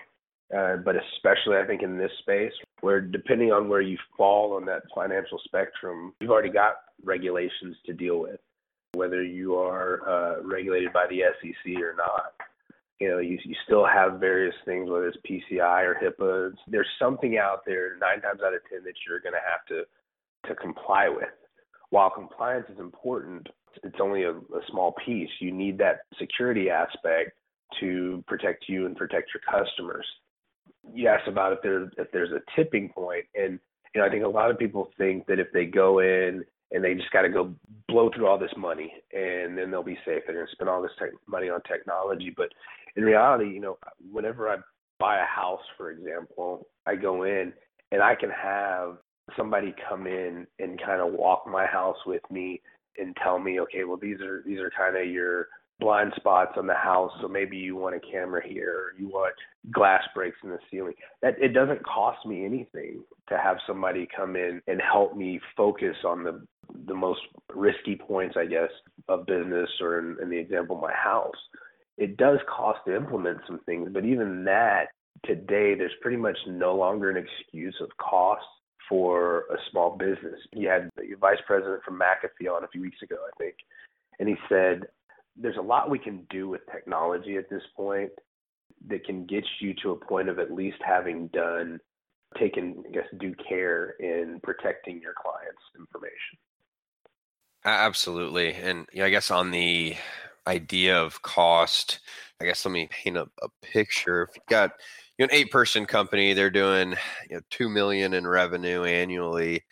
uh, 0.54 0.78
but 0.78 0.96
especially 0.96 1.58
I 1.58 1.66
think 1.66 1.82
in 1.82 1.98
this 1.98 2.12
space 2.20 2.52
where 2.82 3.02
depending 3.02 3.52
on 3.52 3.68
where 3.68 3.82
you 3.82 3.98
fall 4.16 4.54
on 4.54 4.66
that 4.66 4.84
financial 4.94 5.40
spectrum, 5.44 6.14
you've 6.20 6.30
already 6.30 6.50
got 6.52 6.76
regulations 7.04 7.76
to 7.86 7.94
deal 7.94 8.20
with, 8.20 8.40
whether 8.94 9.24
you 9.24 9.56
are 9.56 10.08
uh, 10.08 10.44
regulated 10.44 10.94
by 10.94 11.08
the 11.10 11.22
SEC 11.42 11.82
or 11.82 11.96
not. 11.98 12.34
You 13.00 13.10
know, 13.10 13.18
you, 13.18 13.40
you 13.44 13.56
still 13.66 13.86
have 13.86 14.20
various 14.20 14.56
things, 14.66 14.90
whether 14.90 15.08
it's 15.08 15.18
PCI 15.30 15.84
or 15.84 15.96
HIPAA. 15.96 16.54
There's 16.68 16.88
something 17.00 17.38
out 17.38 17.66
there 17.66 17.98
nine 17.98 18.22
times 18.22 18.42
out 18.46 18.54
of 18.54 18.62
ten 18.70 18.84
that 18.84 18.94
you're 19.08 19.20
going 19.20 19.34
to 19.34 19.40
have 19.40 19.66
to 19.70 19.84
to 20.48 20.56
comply 20.62 21.10
with. 21.10 21.30
While 21.90 22.10
compliance 22.12 22.68
is 22.72 22.80
important, 22.80 23.48
it's 23.84 23.98
only 24.00 24.24
a, 24.24 24.32
a 24.32 24.62
small 24.70 24.94
piece. 25.06 25.30
You 25.40 25.52
need 25.52 25.78
that 25.80 26.02
security 26.20 26.70
aspect 26.70 27.32
to 27.80 28.24
protect 28.28 28.66
you 28.70 28.86
and 28.86 28.96
protect 28.96 29.32
your 29.34 29.42
customers 29.42 30.06
you 30.94 31.08
asked 31.08 31.28
about 31.28 31.54
if 31.54 31.60
there 31.62 31.84
if 31.98 32.12
there's 32.12 32.32
a 32.32 32.42
tipping 32.56 32.90
point, 32.90 33.26
and 33.36 33.60
you 33.94 34.02
know 34.02 34.08
I 34.08 34.10
think 34.10 34.24
a 34.24 34.28
lot 34.28 34.52
of 34.52 34.60
people 34.60 34.90
think 34.98 35.26
that 35.28 35.40
if 35.40 35.48
they 35.54 35.66
go 35.66 36.00
in 36.00 36.44
and 36.72 36.84
they 36.84 36.94
just 36.94 37.12
got 37.12 37.22
to 37.22 37.30
go 37.30 37.54
blow 37.88 38.10
through 38.14 38.28
all 38.28 38.38
this 38.38 38.54
money 38.58 38.92
and 39.14 39.58
then 39.58 39.70
they'll 39.72 39.84
be 39.84 39.98
safe. 40.06 40.24
They're 40.26 40.36
going 40.36 40.48
to 40.48 40.52
spend 40.52 40.70
all 40.70 40.82
this 40.82 40.92
tech, 40.98 41.10
money 41.28 41.50
on 41.50 41.62
technology, 41.62 42.34
but 42.36 42.50
in 42.96 43.04
reality, 43.04 43.46
you 43.50 43.62
know, 43.62 43.78
whenever 44.12 44.50
I 44.50 44.58
buy 45.00 45.20
a 45.20 45.26
house, 45.26 45.62
for 45.78 45.92
example, 45.92 46.68
I 46.86 46.96
go 46.96 47.24
in 47.24 47.54
and 47.92 48.02
I 48.02 48.16
can 48.16 48.30
have 48.30 48.98
somebody 49.38 49.74
come 49.88 50.08
in 50.08 50.48
and 50.60 50.82
kind 50.82 51.02
of 51.02 51.14
walk 51.14 51.46
my 51.48 51.66
house 51.66 51.98
with 52.06 52.22
me 52.32 52.62
and 52.98 53.16
tell 53.22 53.40
me, 53.40 53.60
okay, 53.62 53.84
well 53.84 53.98
these 53.98 54.22
are 54.22 54.42
these 54.46 54.60
are 54.60 54.72
kind 54.78 54.98
of 54.98 55.08
your 55.08 55.48
blind 55.80 56.14
spots 56.16 56.54
on 56.58 56.68
the 56.68 56.74
house, 56.74 57.12
so 57.22 57.28
maybe 57.28 57.58
you 57.58 57.76
want 57.76 57.96
a 57.96 58.00
camera 58.00 58.42
here, 58.46 58.94
you 58.98 59.08
want 59.08 59.34
glass 59.72 60.04
breaks 60.14 60.38
in 60.44 60.50
the 60.50 60.60
ceiling. 60.72 60.94
That 61.22 61.36
it 61.40 61.50
doesn't 61.50 61.86
cost 61.86 62.26
me 62.26 62.46
anything 62.46 63.04
to 63.30 63.38
have 63.38 63.58
somebody 63.68 64.08
come 64.16 64.36
in 64.36 64.62
and 64.68 64.82
help 64.82 65.16
me 65.16 65.40
focus 65.56 65.96
on 66.06 66.24
the 66.24 66.46
the 66.88 66.96
most 66.96 67.22
risky 67.54 67.96
points, 67.96 68.36
I 68.38 68.46
guess, 68.46 68.70
of 69.08 69.26
business, 69.26 69.70
or 69.82 70.00
in, 70.00 70.18
in 70.22 70.30
the 70.30 70.38
example, 70.38 70.78
my 70.78 70.94
house. 70.94 71.36
It 71.98 72.18
does 72.18 72.40
cost 72.50 72.80
to 72.88 72.96
implement 72.96 73.40
some 73.48 73.60
things, 73.66 73.90
but 73.94 74.04
even 74.04 74.44
that 74.46 74.88
today, 75.26 75.76
there's 75.76 75.94
pretty 76.02 76.18
much 76.18 76.38
no 76.48 76.76
longer 76.76 77.10
an 77.10 77.18
excuse 77.18 77.76
of 77.82 77.90
cost 77.98 78.44
for 78.90 79.46
a 79.52 79.58
small 79.72 79.96
business. 79.98 80.40
You 80.54 80.68
had 80.70 80.90
the 80.96 81.16
vice 81.20 81.38
president 81.46 81.84
from 81.84 82.00
McAfee 82.00 82.52
on 82.52 82.64
a 82.64 82.68
few 82.68 82.82
weeks 82.82 83.02
ago, 83.02 83.16
I 83.16 83.38
think, 83.38 83.56
and 84.20 84.28
he 84.28 84.36
said 84.50 84.88
there's 85.36 85.58
a 85.58 85.62
lot 85.62 85.90
we 85.90 86.00
can 86.00 86.26
do 86.30 86.48
with 86.48 86.62
technology 86.72 87.38
at 87.38 87.50
this 87.50 87.64
point 87.76 88.12
that 88.88 89.04
can 89.06 89.26
get 89.26 89.44
you 89.60 89.74
to 89.82 89.92
a 89.92 90.06
point 90.06 90.30
of 90.30 90.40
at 90.40 90.52
least 90.52 90.78
having 90.86 91.28
done 91.28 91.80
taken 92.40 92.84
I 92.88 92.92
guess 92.92 93.08
due 93.20 93.36
care 93.48 93.92
in 94.00 94.40
protecting 94.44 95.02
your 95.02 95.14
clients' 95.22 95.62
information. 95.78 96.38
Absolutely. 97.64 98.54
And 98.54 98.86
you 98.92 99.00
know, 99.00 99.06
I 99.06 99.10
guess 99.10 99.32
on 99.32 99.52
the 99.52 99.96
idea 100.48 100.98
of 101.02 101.22
cost, 101.22 102.00
I 102.40 102.46
guess 102.46 102.66
let 102.66 102.72
me 102.72 102.88
paint 102.92 103.18
a, 103.18 103.28
a 103.42 103.48
picture. 103.62 104.24
If 104.24 104.36
you've 104.36 104.46
got 104.48 104.72
you 105.18 105.26
know, 105.26 105.32
an 105.32 105.38
eight 105.38 105.52
person 105.52 105.86
company, 105.86 106.34
they're 106.34 106.52
doing 106.52 106.96
you 107.30 107.38
know, 107.38 107.42
two 107.50 107.70
million 107.70 108.14
in 108.14 108.28
revenue 108.28 108.84
annually 108.84 109.64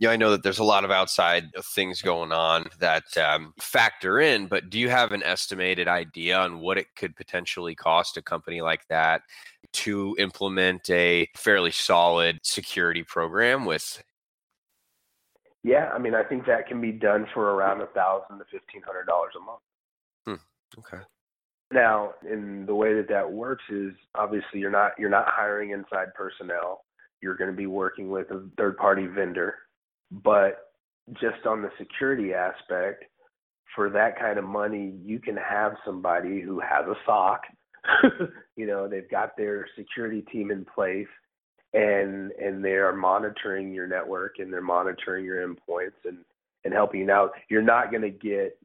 yeah, 0.00 0.10
I 0.10 0.16
know 0.16 0.30
that 0.30 0.44
there's 0.44 0.60
a 0.60 0.64
lot 0.64 0.84
of 0.84 0.92
outside 0.92 1.50
things 1.74 2.02
going 2.02 2.30
on 2.30 2.66
that 2.78 3.16
um, 3.18 3.52
factor 3.60 4.20
in, 4.20 4.46
but 4.46 4.70
do 4.70 4.78
you 4.78 4.88
have 4.88 5.10
an 5.10 5.24
estimated 5.24 5.88
idea 5.88 6.38
on 6.38 6.60
what 6.60 6.78
it 6.78 6.86
could 6.94 7.16
potentially 7.16 7.74
cost 7.74 8.16
a 8.16 8.22
company 8.22 8.60
like 8.60 8.86
that 8.88 9.22
to 9.72 10.14
implement 10.20 10.88
a 10.88 11.28
fairly 11.34 11.72
solid 11.72 12.38
security 12.44 13.02
program 13.02 13.64
with? 13.64 14.02
Yeah, 15.64 15.90
I 15.92 15.98
mean, 15.98 16.14
I 16.14 16.22
think 16.22 16.46
that 16.46 16.68
can 16.68 16.80
be 16.80 16.92
done 16.92 17.26
for 17.34 17.54
around 17.54 17.80
a 17.80 17.86
thousand 17.86 18.38
to 18.38 18.44
fifteen 18.44 18.82
hundred 18.82 19.06
dollars 19.06 19.32
a 19.36 19.44
month. 19.44 19.60
Hmm. 20.24 20.78
Okay. 20.78 21.04
Now, 21.72 22.12
in 22.30 22.64
the 22.66 22.74
way 22.74 22.94
that 22.94 23.08
that 23.08 23.30
works 23.30 23.64
is 23.68 23.92
obviously 24.14 24.60
you're 24.60 24.70
not 24.70 24.92
you're 24.96 25.10
not 25.10 25.26
hiring 25.26 25.70
inside 25.70 26.14
personnel. 26.14 26.84
You're 27.20 27.36
going 27.36 27.50
to 27.50 27.56
be 27.56 27.66
working 27.66 28.10
with 28.10 28.30
a 28.30 28.48
third 28.56 28.76
party 28.76 29.08
vendor 29.08 29.56
but 30.10 30.70
just 31.14 31.46
on 31.46 31.62
the 31.62 31.70
security 31.78 32.34
aspect, 32.34 33.04
for 33.74 33.90
that 33.90 34.18
kind 34.18 34.38
of 34.38 34.44
money, 34.44 34.94
you 35.04 35.20
can 35.20 35.36
have 35.36 35.74
somebody 35.84 36.40
who 36.40 36.60
has 36.60 36.86
a 36.86 36.94
SOC. 37.06 37.42
you 38.56 38.66
know, 38.66 38.88
they've 38.88 39.10
got 39.10 39.36
their 39.36 39.66
security 39.76 40.22
team 40.32 40.50
in 40.50 40.64
place 40.64 41.06
and 41.74 42.32
and 42.32 42.64
they 42.64 42.72
are 42.72 42.94
monitoring 42.94 43.72
your 43.72 43.86
network 43.86 44.36
and 44.38 44.52
they're 44.52 44.62
monitoring 44.62 45.24
your 45.24 45.46
endpoints 45.46 46.00
and 46.04 46.18
and 46.64 46.72
helping 46.74 47.00
you 47.00 47.10
out. 47.10 47.32
You're 47.48 47.62
not 47.62 47.90
going 47.90 48.02
to 48.02 48.10
get 48.10 48.58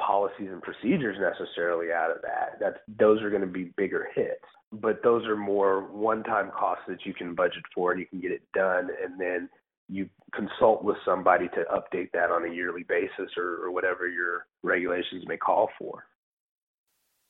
policies 0.00 0.48
and 0.50 0.62
procedures 0.62 1.18
necessarily 1.20 1.92
out 1.92 2.10
of 2.10 2.22
that. 2.22 2.58
That's 2.60 2.78
those 2.98 3.22
are 3.22 3.30
going 3.30 3.42
to 3.42 3.48
be 3.48 3.72
bigger 3.76 4.08
hits, 4.14 4.44
but 4.72 5.02
those 5.02 5.26
are 5.26 5.36
more 5.36 5.82
one-time 5.92 6.50
costs 6.56 6.84
that 6.88 7.04
you 7.04 7.12
can 7.12 7.34
budget 7.34 7.64
for 7.74 7.92
and 7.92 8.00
you 8.00 8.06
can 8.06 8.20
get 8.20 8.32
it 8.32 8.42
done 8.54 8.88
and 9.02 9.20
then 9.20 9.48
you 9.88 10.08
consult 10.34 10.82
with 10.82 10.96
somebody 11.04 11.48
to 11.48 11.64
update 11.72 12.10
that 12.12 12.30
on 12.30 12.48
a 12.48 12.52
yearly 12.52 12.84
basis 12.88 13.30
or, 13.36 13.64
or 13.64 13.70
whatever 13.70 14.08
your 14.08 14.46
regulations 14.62 15.24
may 15.26 15.36
call 15.36 15.68
for. 15.78 16.04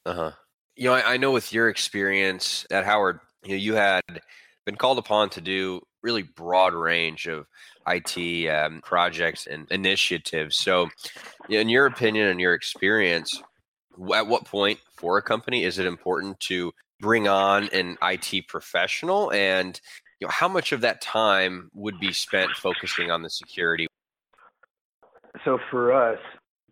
Uh 0.06 0.14
huh. 0.14 0.32
You 0.76 0.88
know, 0.88 0.94
I, 0.94 1.14
I 1.14 1.16
know 1.16 1.30
with 1.30 1.52
your 1.52 1.68
experience 1.68 2.66
at 2.70 2.84
Howard, 2.84 3.20
you 3.44 3.50
know, 3.50 3.56
you 3.56 3.75
had 3.75 4.02
been 4.64 4.76
called 4.76 4.99
upon 4.99 5.30
to 5.30 5.40
do 5.40 5.82
really 6.02 6.23
broad 6.23 6.75
range 6.75 7.26
of 7.26 7.46
IT 7.87 8.49
um, 8.49 8.80
projects 8.82 9.46
and 9.46 9.66
initiatives. 9.70 10.56
So, 10.56 10.88
in 11.49 11.68
your 11.68 11.87
opinion 11.87 12.28
and 12.28 12.40
your 12.40 12.54
experience, 12.54 13.42
at 14.14 14.26
what 14.26 14.44
point 14.44 14.78
for 14.96 15.18
a 15.18 15.23
company 15.23 15.64
is 15.64 15.78
it 15.78 15.87
important 15.87 16.38
to 16.40 16.73
bring 17.00 17.28
on 17.28 17.68
an 17.68 17.96
IT 18.02 18.49
professional, 18.49 19.30
and 19.32 19.80
you 20.24 20.28
know, 20.28 20.32
how 20.32 20.48
much 20.48 20.72
of 20.72 20.80
that 20.80 21.02
time 21.02 21.70
would 21.74 22.00
be 22.00 22.10
spent 22.10 22.50
focusing 22.52 23.10
on 23.10 23.20
the 23.20 23.28
security? 23.28 23.86
So 25.44 25.58
for 25.70 25.92
us, 25.92 26.18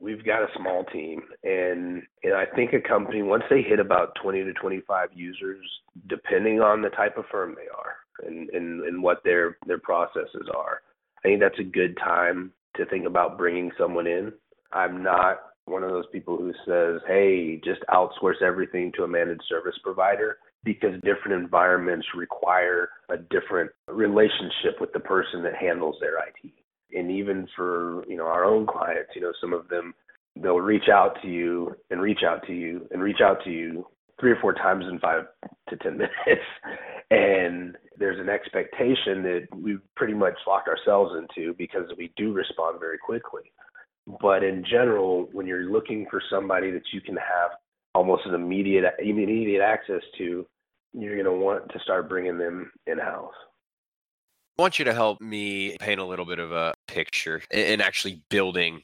we've 0.00 0.25
got 0.25 0.42
a 0.42 0.47
small 0.56 0.85
team, 0.85 1.21
and 1.44 2.02
and 2.23 2.32
I 2.35 2.47
think 2.47 2.73
a 2.73 2.80
company 2.80 3.21
once 3.21 3.44
they 3.50 3.61
hit 3.61 3.78
about 3.78 4.14
20 4.23 4.44
to 4.44 4.52
25 4.54 5.11
users, 5.12 5.66
depending 6.09 6.61
on 6.61 6.80
the 6.80 6.88
type 6.88 7.18
of 7.18 7.26
firm 7.30 7.54
they 7.54 7.68
are 7.68 8.26
and 8.26 8.49
and, 8.50 8.85
and 8.85 9.02
what 9.02 9.23
their 9.23 9.59
their 9.66 9.78
processes 9.78 10.49
are, 10.56 10.80
I 11.18 11.28
think 11.28 11.40
that's 11.40 11.59
a 11.59 11.64
good 11.64 11.99
time 11.99 12.52
to 12.76 12.87
think 12.87 13.04
about 13.04 13.37
bringing 13.37 13.71
someone 13.78 14.06
in. 14.06 14.32
I'm 14.73 15.02
not 15.02 15.40
one 15.66 15.82
of 15.82 15.90
those 15.90 16.06
people 16.11 16.38
who 16.38 16.54
says, 16.64 17.02
"Hey, 17.06 17.61
just 17.62 17.82
outsource 17.90 18.40
everything 18.40 18.92
to 18.92 19.04
a 19.04 19.09
managed 19.09 19.44
service 19.47 19.78
provider." 19.82 20.38
Because 20.64 20.95
different 21.02 21.42
environments 21.42 22.07
require 22.16 22.90
a 23.11 23.16
different 23.16 23.71
relationship 23.88 24.81
with 24.81 24.92
the 24.92 25.00
person 25.00 25.42
that 25.42 25.54
handles 25.57 25.97
their 26.00 26.19
IT 26.19 26.52
and 26.92 27.11
even 27.11 27.49
for 27.57 28.04
you 28.09 28.16
know 28.16 28.26
our 28.26 28.45
own 28.45 28.66
clients 28.66 29.11
you 29.14 29.21
know 29.21 29.33
some 29.40 29.52
of 29.52 29.69
them 29.69 29.95
they'll 30.37 30.61
reach 30.61 30.88
out 30.92 31.16
to 31.23 31.28
you 31.28 31.75
and 31.90 32.00
reach 32.00 32.21
out 32.26 32.47
to 32.47 32.52
you 32.52 32.87
and 32.90 33.02
reach 33.02 33.21
out 33.23 33.42
to 33.45 33.50
you 33.50 33.87
three 34.21 34.31
or 34.31 34.38
four 34.40 34.54
times 34.54 34.85
in 34.90 34.99
five 34.99 35.25
to 35.69 35.76
ten 35.76 35.92
minutes. 35.99 36.47
And 37.11 37.76
there's 37.99 38.19
an 38.19 38.28
expectation 38.28 39.23
that 39.23 39.49
we've 39.54 39.83
pretty 39.97 40.14
much 40.14 40.35
locked 40.47 40.69
ourselves 40.69 41.12
into 41.19 41.54
because 41.54 41.87
we 41.99 42.12
do 42.16 42.33
respond 42.33 42.81
very 42.81 42.99
quickly. 42.99 43.52
But 44.21 44.42
in 44.42 44.64
general 44.69 45.28
when 45.33 45.47
you're 45.47 45.71
looking 45.71 46.07
for 46.11 46.23
somebody 46.31 46.71
that 46.71 46.83
you 46.92 47.00
can 47.00 47.16
have 47.16 47.50
almost 47.95 48.27
an 48.27 48.35
immediate 48.35 48.85
immediate 48.99 49.63
access 49.63 50.03
to 50.19 50.47
you're 50.93 51.15
going 51.15 51.25
to 51.25 51.45
want 51.45 51.71
to 51.73 51.79
start 51.81 52.09
bringing 52.09 52.39
them 52.39 52.71
in 52.87 52.99
house 52.99 53.35
I 54.59 54.63
want 54.63 54.79
you 54.79 54.85
to 54.85 54.93
help 54.93 55.21
me 55.21 55.77
paint 55.81 55.99
a 55.99 56.05
little 56.05 56.27
bit 56.27 56.39
of 56.39 56.53
a 56.53 56.75
picture 56.87 57.43
in 57.51 57.81
actually 57.81 58.23
building 58.29 58.83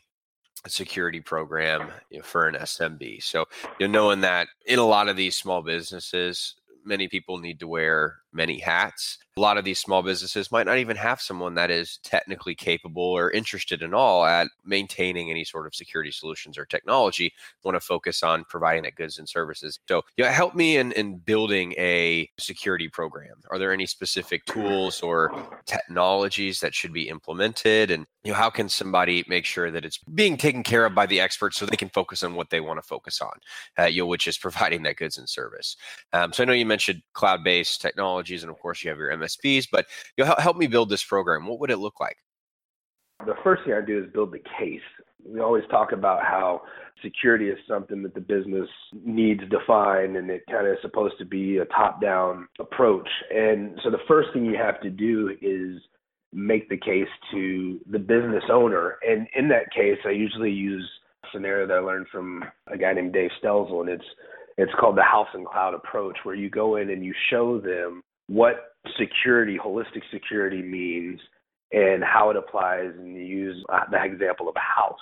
a 0.65 0.71
security 0.71 1.21
program 1.21 1.91
for 2.23 2.49
an 2.49 2.55
SMB. 2.55 3.23
So, 3.23 3.45
you 3.79 3.87
know, 3.87 3.93
knowing 3.93 4.23
that 4.23 4.49
in 4.67 4.79
a 4.79 4.87
lot 4.87 5.09
of 5.09 5.17
these 5.17 5.37
small 5.37 5.63
businesses, 5.63 6.55
many 6.85 7.07
people 7.07 7.39
need 7.39 7.61
to 7.61 7.69
wear 7.69 8.17
many 8.33 8.59
hats. 8.59 9.19
A 9.37 9.41
lot 9.41 9.57
of 9.57 9.65
these 9.65 9.79
small 9.79 10.03
businesses 10.03 10.51
might 10.51 10.67
not 10.67 10.79
even 10.79 10.97
have 10.97 11.21
someone 11.21 11.55
that 11.55 11.71
is 11.71 11.99
technically 12.03 12.57
capable 12.57 13.05
or 13.05 13.31
interested 13.31 13.83
in 13.83 13.95
all 13.95 14.25
at 14.25 14.49
maintaining 14.65 15.31
any 15.31 15.45
sort 15.45 15.67
of 15.67 15.77
security 15.77 16.11
solutions 16.11 16.59
or 16.59 16.67
technology. 16.67 17.33
Want 17.63 17.77
to 17.77 17.81
focus 17.81 18.25
on 18.25 18.45
providing 18.49 18.83
that 18.83 18.97
goods 18.97 19.19
and 19.19 19.29
services. 19.29 19.79
So, 19.89 20.03
yeah, 20.17 20.31
help 20.33 20.57
me 20.57 20.77
in, 20.77 20.91
in 20.93 21.19
building 21.19 21.73
a 21.79 22.29
security 22.39 22.89
program. 22.89 23.37
Are 23.51 23.59
there 23.59 23.73
any 23.73 23.87
specific 23.87 24.45
tools 24.45 25.03
or 25.03 25.33
technologies 25.67 26.59
that 26.61 26.75
should 26.75 26.93
be 26.93 27.09
implemented? 27.09 27.93
And 27.93 28.07
you 28.25 28.33
know, 28.33 28.39
how 28.39 28.51
can 28.51 28.69
somebody 28.69 29.25
make 29.29 29.45
sure 29.45 29.71
that 29.71 29.85
it's 29.85 29.99
being 29.99 30.37
taken 30.37 30.65
care 30.65 30.85
of 30.85 30.95
by 30.95 31.07
the 31.07 31.21
experts 31.21 31.57
so 31.57 31.65
they 31.65 31.77
can 31.77 31.89
focus 31.91 32.25
on 32.25 32.35
what 32.35 32.51
they 32.51 32.61
want 32.61 32.79
to 32.79 32.87
focus 32.87 33.21
on, 33.21 33.33
uh, 33.79 33.85
you 33.85 34.03
know, 34.03 34.07
which 34.07 34.27
is 34.27 34.37
providing 34.37 34.83
that 34.83 34.97
goods 34.97 35.17
and 35.17 35.29
service. 35.29 35.77
Um, 36.13 36.33
so 36.33 36.43
I 36.43 36.47
know 36.47 36.53
you 36.53 36.67
mentioned 36.67 37.03
cloud-based 37.13 37.85
technologies 38.19 38.43
and 38.43 38.51
of 38.51 38.59
course 38.59 38.83
you 38.83 38.91
have 38.91 38.99
your 38.99 39.11
MSPs, 39.11 39.69
but 39.71 39.87
you 40.17 40.25
know, 40.25 40.35
help 40.39 40.57
me 40.57 40.67
build 40.67 40.89
this 40.89 41.05
program. 41.05 41.47
What 41.47 41.61
would 41.61 41.71
it 41.71 41.79
look 41.79 42.01
like? 42.01 42.17
The 43.27 43.35
first 43.43 43.65
thing 43.65 43.75
I 43.75 43.85
do 43.85 44.03
is 44.03 44.13
build 44.13 44.33
the 44.33 44.43
case. 44.59 44.81
We 45.25 45.41
always 45.41 45.65
talk 45.71 45.93
about 45.93 46.23
how 46.23 46.63
security 47.03 47.49
is 47.49 47.59
something 47.69 48.03
that 48.03 48.15
the 48.15 48.21
business 48.21 48.69
needs 49.05 49.43
defined 49.51 50.17
and 50.17 50.31
it 50.31 50.43
kind 50.51 50.67
of 50.67 50.75
is 50.75 50.79
supposed 50.83 51.15
to 51.19 51.25
be 51.25 51.59
a 51.59 51.65
top 51.67 52.01
down 52.01 52.49
approach. 52.61 53.09
And 53.35 53.79
so 53.83 53.91
the 53.91 53.99
first 54.07 54.29
thing 54.33 54.45
you 54.45 54.57
have 54.57 54.81
to 54.83 54.91
do 54.91 55.37
is 55.41 55.83
make 56.33 56.69
the 56.69 56.77
case 56.77 57.09
to 57.33 57.81
the 57.91 57.99
business 57.99 58.45
owner. 58.51 58.99
And 59.07 59.27
in 59.35 59.49
that 59.49 59.73
case, 59.75 59.99
I 60.05 60.11
usually 60.11 60.53
use 60.53 60.89
a 61.25 61.29
scenario 61.33 61.67
that 61.67 61.79
I 61.79 61.81
learned 61.81 62.07
from 62.13 62.45
a 62.69 62.79
guy 62.79 62.93
named 62.93 63.13
Dave 63.13 63.31
Stelzl, 63.43 63.81
and 63.81 63.89
it's 63.89 64.05
it's 64.59 64.73
called 64.81 64.97
the 64.97 65.03
house 65.03 65.29
and 65.35 65.47
cloud 65.47 65.73
approach, 65.73 66.19
where 66.25 66.35
you 66.35 66.51
go 66.51 66.77
in 66.77 66.91
and 66.91 67.05
you 67.05 67.15
show 67.31 67.61
them 67.61 68.03
what 68.29 68.77
security, 68.99 69.59
holistic 69.63 70.03
security 70.13 70.63
means 70.63 71.21
and 71.73 72.03
how 72.03 72.31
it 72.31 72.37
applies. 72.37 72.93
And 72.97 73.15
you 73.15 73.23
use 73.23 73.65
uh, 73.73 73.81
the 73.91 74.03
example 74.03 74.49
of 74.49 74.57
a 74.57 74.61
house. 74.61 74.99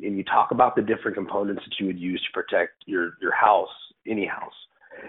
And 0.00 0.16
you 0.16 0.24
talk 0.24 0.52
about 0.52 0.76
the 0.76 0.82
different 0.82 1.16
components 1.16 1.62
that 1.64 1.74
you 1.80 1.86
would 1.86 1.98
use 1.98 2.20
to 2.22 2.32
protect 2.32 2.84
your, 2.86 3.12
your 3.20 3.34
house, 3.34 3.68
any 4.06 4.26
house. 4.26 4.52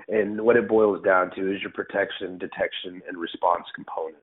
And 0.07 0.41
what 0.41 0.55
it 0.55 0.67
boils 0.67 1.03
down 1.03 1.31
to 1.35 1.55
is 1.55 1.61
your 1.61 1.71
protection, 1.71 2.37
detection, 2.37 3.01
and 3.07 3.17
response 3.17 3.65
components. 3.75 4.21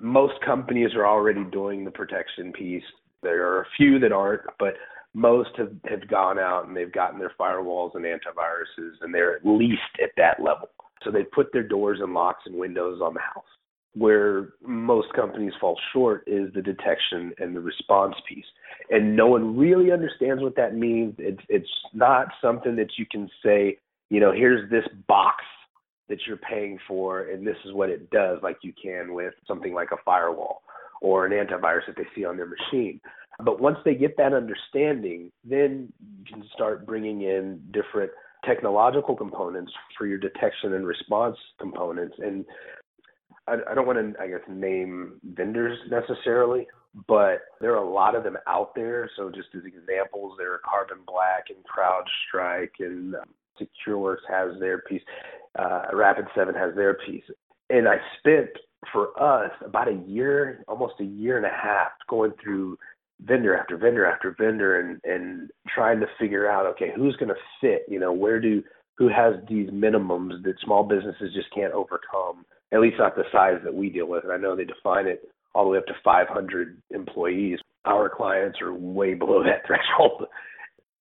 Most 0.00 0.34
companies 0.44 0.90
are 0.94 1.06
already 1.06 1.44
doing 1.44 1.84
the 1.84 1.90
protection 1.90 2.52
piece. 2.52 2.82
There 3.22 3.46
are 3.46 3.62
a 3.62 3.66
few 3.76 3.98
that 4.00 4.12
aren't, 4.12 4.42
but 4.58 4.74
most 5.14 5.50
have, 5.56 5.72
have 5.88 6.08
gone 6.08 6.38
out 6.38 6.66
and 6.66 6.76
they've 6.76 6.92
gotten 6.92 7.18
their 7.18 7.32
firewalls 7.38 7.94
and 7.94 8.04
antiviruses, 8.04 8.92
and 9.02 9.14
they're 9.14 9.36
at 9.36 9.46
least 9.46 9.80
at 10.02 10.10
that 10.16 10.42
level. 10.42 10.68
So 11.04 11.10
they 11.10 11.24
put 11.24 11.52
their 11.52 11.62
doors 11.62 11.98
and 12.00 12.14
locks 12.14 12.42
and 12.46 12.56
windows 12.56 13.00
on 13.02 13.14
the 13.14 13.20
house. 13.20 13.44
Where 13.94 14.54
most 14.62 15.12
companies 15.12 15.52
fall 15.60 15.78
short 15.92 16.24
is 16.26 16.52
the 16.54 16.62
detection 16.62 17.32
and 17.38 17.54
the 17.54 17.60
response 17.60 18.14
piece. 18.26 18.46
And 18.88 19.14
no 19.14 19.26
one 19.26 19.56
really 19.56 19.92
understands 19.92 20.42
what 20.42 20.56
that 20.56 20.74
means. 20.74 21.14
It's 21.18 21.42
it's 21.50 21.68
not 21.92 22.28
something 22.40 22.74
that 22.76 22.92
you 22.96 23.04
can 23.10 23.28
say, 23.44 23.78
you 24.08 24.18
know, 24.18 24.32
here's 24.32 24.70
this 24.70 24.84
box 25.06 25.44
that 26.08 26.18
you're 26.26 26.38
paying 26.38 26.78
for 26.88 27.28
and 27.28 27.46
this 27.46 27.56
is 27.64 27.72
what 27.72 27.90
it 27.90 28.10
does 28.10 28.38
like 28.42 28.58
you 28.62 28.72
can 28.82 29.14
with 29.14 29.34
something 29.46 29.72
like 29.74 29.92
a 29.92 30.02
firewall 30.04 30.62
or 31.00 31.26
an 31.26 31.32
antivirus 31.32 31.86
that 31.86 31.96
they 31.96 32.06
see 32.14 32.24
on 32.24 32.36
their 32.36 32.46
machine. 32.46 33.00
But 33.44 33.60
once 33.60 33.78
they 33.84 33.94
get 33.94 34.16
that 34.18 34.32
understanding, 34.32 35.32
then 35.44 35.92
you 36.00 36.24
can 36.32 36.44
start 36.54 36.86
bringing 36.86 37.22
in 37.22 37.60
different 37.72 38.10
technological 38.44 39.16
components 39.16 39.72
for 39.96 40.06
your 40.06 40.18
detection 40.18 40.74
and 40.74 40.86
response 40.86 41.36
components. 41.60 42.14
And 42.18 42.44
I, 43.46 43.56
I 43.70 43.74
don't 43.74 43.86
want 43.86 43.98
to, 43.98 44.22
I 44.22 44.28
guess, 44.28 44.40
name 44.48 45.20
vendors 45.24 45.78
necessarily, 45.90 46.66
but 47.08 47.42
there 47.60 47.72
are 47.72 47.84
a 47.84 47.90
lot 47.90 48.14
of 48.14 48.24
them 48.24 48.36
out 48.46 48.74
there. 48.74 49.10
So 49.16 49.30
just 49.30 49.48
as 49.56 49.62
examples, 49.64 50.34
there 50.38 50.52
are 50.52 50.60
Carbon 50.64 51.04
Black 51.06 51.46
and 51.48 51.58
CrowdStrike 51.64 52.80
and 52.80 53.14
um, 53.16 53.34
SecureWorks 53.60 54.28
has 54.28 54.58
their 54.60 54.78
piece. 54.78 55.02
Uh, 55.58 55.82
Rapid7 55.92 56.56
has 56.56 56.74
their 56.74 56.94
piece. 56.94 57.24
And 57.70 57.88
I 57.88 57.96
spent 58.18 58.50
for 58.92 59.20
us 59.20 59.52
about 59.64 59.88
a 59.88 60.02
year, 60.06 60.64
almost 60.68 60.94
a 61.00 61.04
year 61.04 61.36
and 61.36 61.46
a 61.46 61.50
half 61.50 61.92
going 62.08 62.32
through 62.42 62.78
vendor 63.24 63.56
after 63.56 63.76
vendor 63.76 64.06
after 64.06 64.34
vendor 64.38 64.80
and 64.80 65.00
and 65.04 65.50
trying 65.74 66.00
to 66.00 66.06
figure 66.18 66.50
out 66.50 66.66
okay 66.66 66.90
who's 66.96 67.16
going 67.16 67.28
to 67.28 67.34
fit? 67.60 67.84
You 67.88 68.00
know 68.00 68.12
where 68.12 68.40
do 68.40 68.62
who 68.98 69.08
has 69.08 69.34
these 69.48 69.70
minimums 69.70 70.42
that 70.44 70.54
small 70.64 70.84
businesses 70.84 71.32
just 71.34 71.52
can't 71.54 71.72
overcome 71.72 72.44
at 72.72 72.80
least 72.80 72.96
not 72.98 73.14
the 73.14 73.24
size 73.30 73.58
that 73.64 73.74
we 73.74 73.90
deal 73.90 74.06
with. 74.06 74.24
And 74.24 74.32
i 74.32 74.36
know 74.36 74.56
they 74.56 74.64
define 74.64 75.06
it 75.06 75.28
all 75.54 75.64
the 75.64 75.70
way 75.70 75.78
up 75.78 75.86
to 75.86 75.94
500 76.02 76.78
employees. 76.90 77.58
Our 77.84 78.08
clients 78.08 78.60
are 78.60 78.72
way 78.72 79.14
below 79.22 79.42
that 79.42 79.66
threshold. 79.66 80.24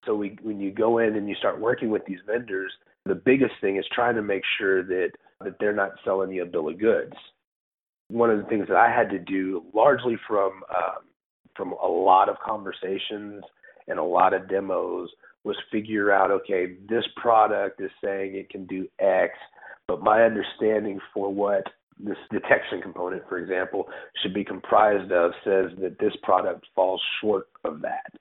So 0.06 0.16
we 0.16 0.38
when 0.42 0.60
you 0.60 0.72
go 0.72 0.98
in 0.98 1.16
and 1.16 1.30
you 1.30 1.36
start 1.36 1.60
working 1.60 1.90
with 1.90 2.06
these 2.06 2.20
vendors 2.26 2.72
the 3.06 3.16
biggest 3.16 3.54
thing 3.62 3.78
is 3.78 3.86
trying 3.94 4.16
to 4.16 4.22
make 4.22 4.44
sure 4.58 4.84
that 4.84 5.10
that 5.44 5.56
they're 5.60 5.74
not 5.74 5.92
selling 6.06 6.32
you 6.32 6.44
a 6.44 6.46
bill 6.46 6.70
of 6.70 6.80
goods. 6.80 7.14
One 8.10 8.30
of 8.30 8.38
the 8.38 8.46
things 8.46 8.68
that 8.68 8.78
i 8.78 8.92
had 8.92 9.10
to 9.10 9.20
do 9.20 9.64
largely 9.74 10.18
from 10.28 10.62
um, 10.70 11.04
from 11.56 11.74
a 11.74 11.88
lot 11.88 12.30
of 12.30 12.38
conversations 12.40 13.44
and 13.88 14.00
a 14.00 14.04
lot 14.04 14.34
of 14.34 14.48
demos 14.50 15.10
was 15.44 15.56
figure 15.72 16.12
out 16.12 16.32
okay 16.32 16.76
this 16.88 17.04
product 17.16 17.82
is 17.82 17.92
saying 18.04 18.36
it 18.36 18.50
can 18.50 18.66
do 18.66 18.88
x 19.00 19.34
but 19.88 20.02
my 20.02 20.24
understanding 20.24 21.00
for 21.14 21.34
what 21.34 21.64
this 22.04 22.18
detection 22.32 22.82
component 22.82 23.28
for 23.28 23.38
example 23.38 23.88
should 24.22 24.34
be 24.34 24.44
comprised 24.44 25.12
of 25.12 25.32
says 25.44 25.72
that 25.80 25.98
this 26.00 26.14
product 26.24 26.66
falls 26.76 27.02
short 27.22 27.48
of 27.64 27.82
that. 27.82 28.12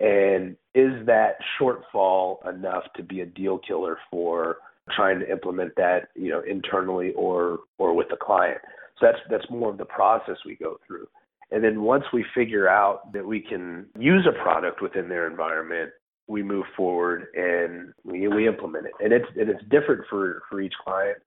And 0.00 0.56
is 0.74 1.06
that 1.06 1.36
shortfall 1.60 2.46
enough 2.48 2.84
to 2.96 3.02
be 3.02 3.20
a 3.20 3.26
deal 3.26 3.58
killer 3.58 3.98
for 4.10 4.58
trying 4.94 5.18
to 5.20 5.30
implement 5.30 5.74
that 5.76 6.08
you 6.14 6.30
know 6.30 6.40
internally 6.40 7.12
or 7.14 7.60
or 7.78 7.94
with 7.94 8.08
the 8.10 8.16
client? 8.16 8.58
So 9.00 9.06
that's 9.06 9.18
that's 9.30 9.50
more 9.50 9.70
of 9.70 9.78
the 9.78 9.84
process 9.84 10.36
we 10.46 10.54
go 10.54 10.78
through 10.86 11.08
and 11.50 11.64
then 11.64 11.82
once 11.82 12.04
we 12.12 12.24
figure 12.34 12.68
out 12.68 13.12
that 13.12 13.26
we 13.26 13.40
can 13.40 13.86
use 13.98 14.26
a 14.28 14.42
product 14.42 14.82
within 14.82 15.08
their 15.08 15.26
environment, 15.26 15.90
we 16.26 16.42
move 16.42 16.66
forward 16.76 17.28
and 17.34 17.92
we, 18.04 18.28
we 18.28 18.46
implement 18.46 18.86
it. 18.86 18.92
And 19.00 19.12
it's 19.12 19.26
and 19.36 19.48
it's 19.48 19.62
different 19.70 20.04
for 20.10 20.42
for 20.48 20.60
each 20.60 20.74
client. 20.84 21.18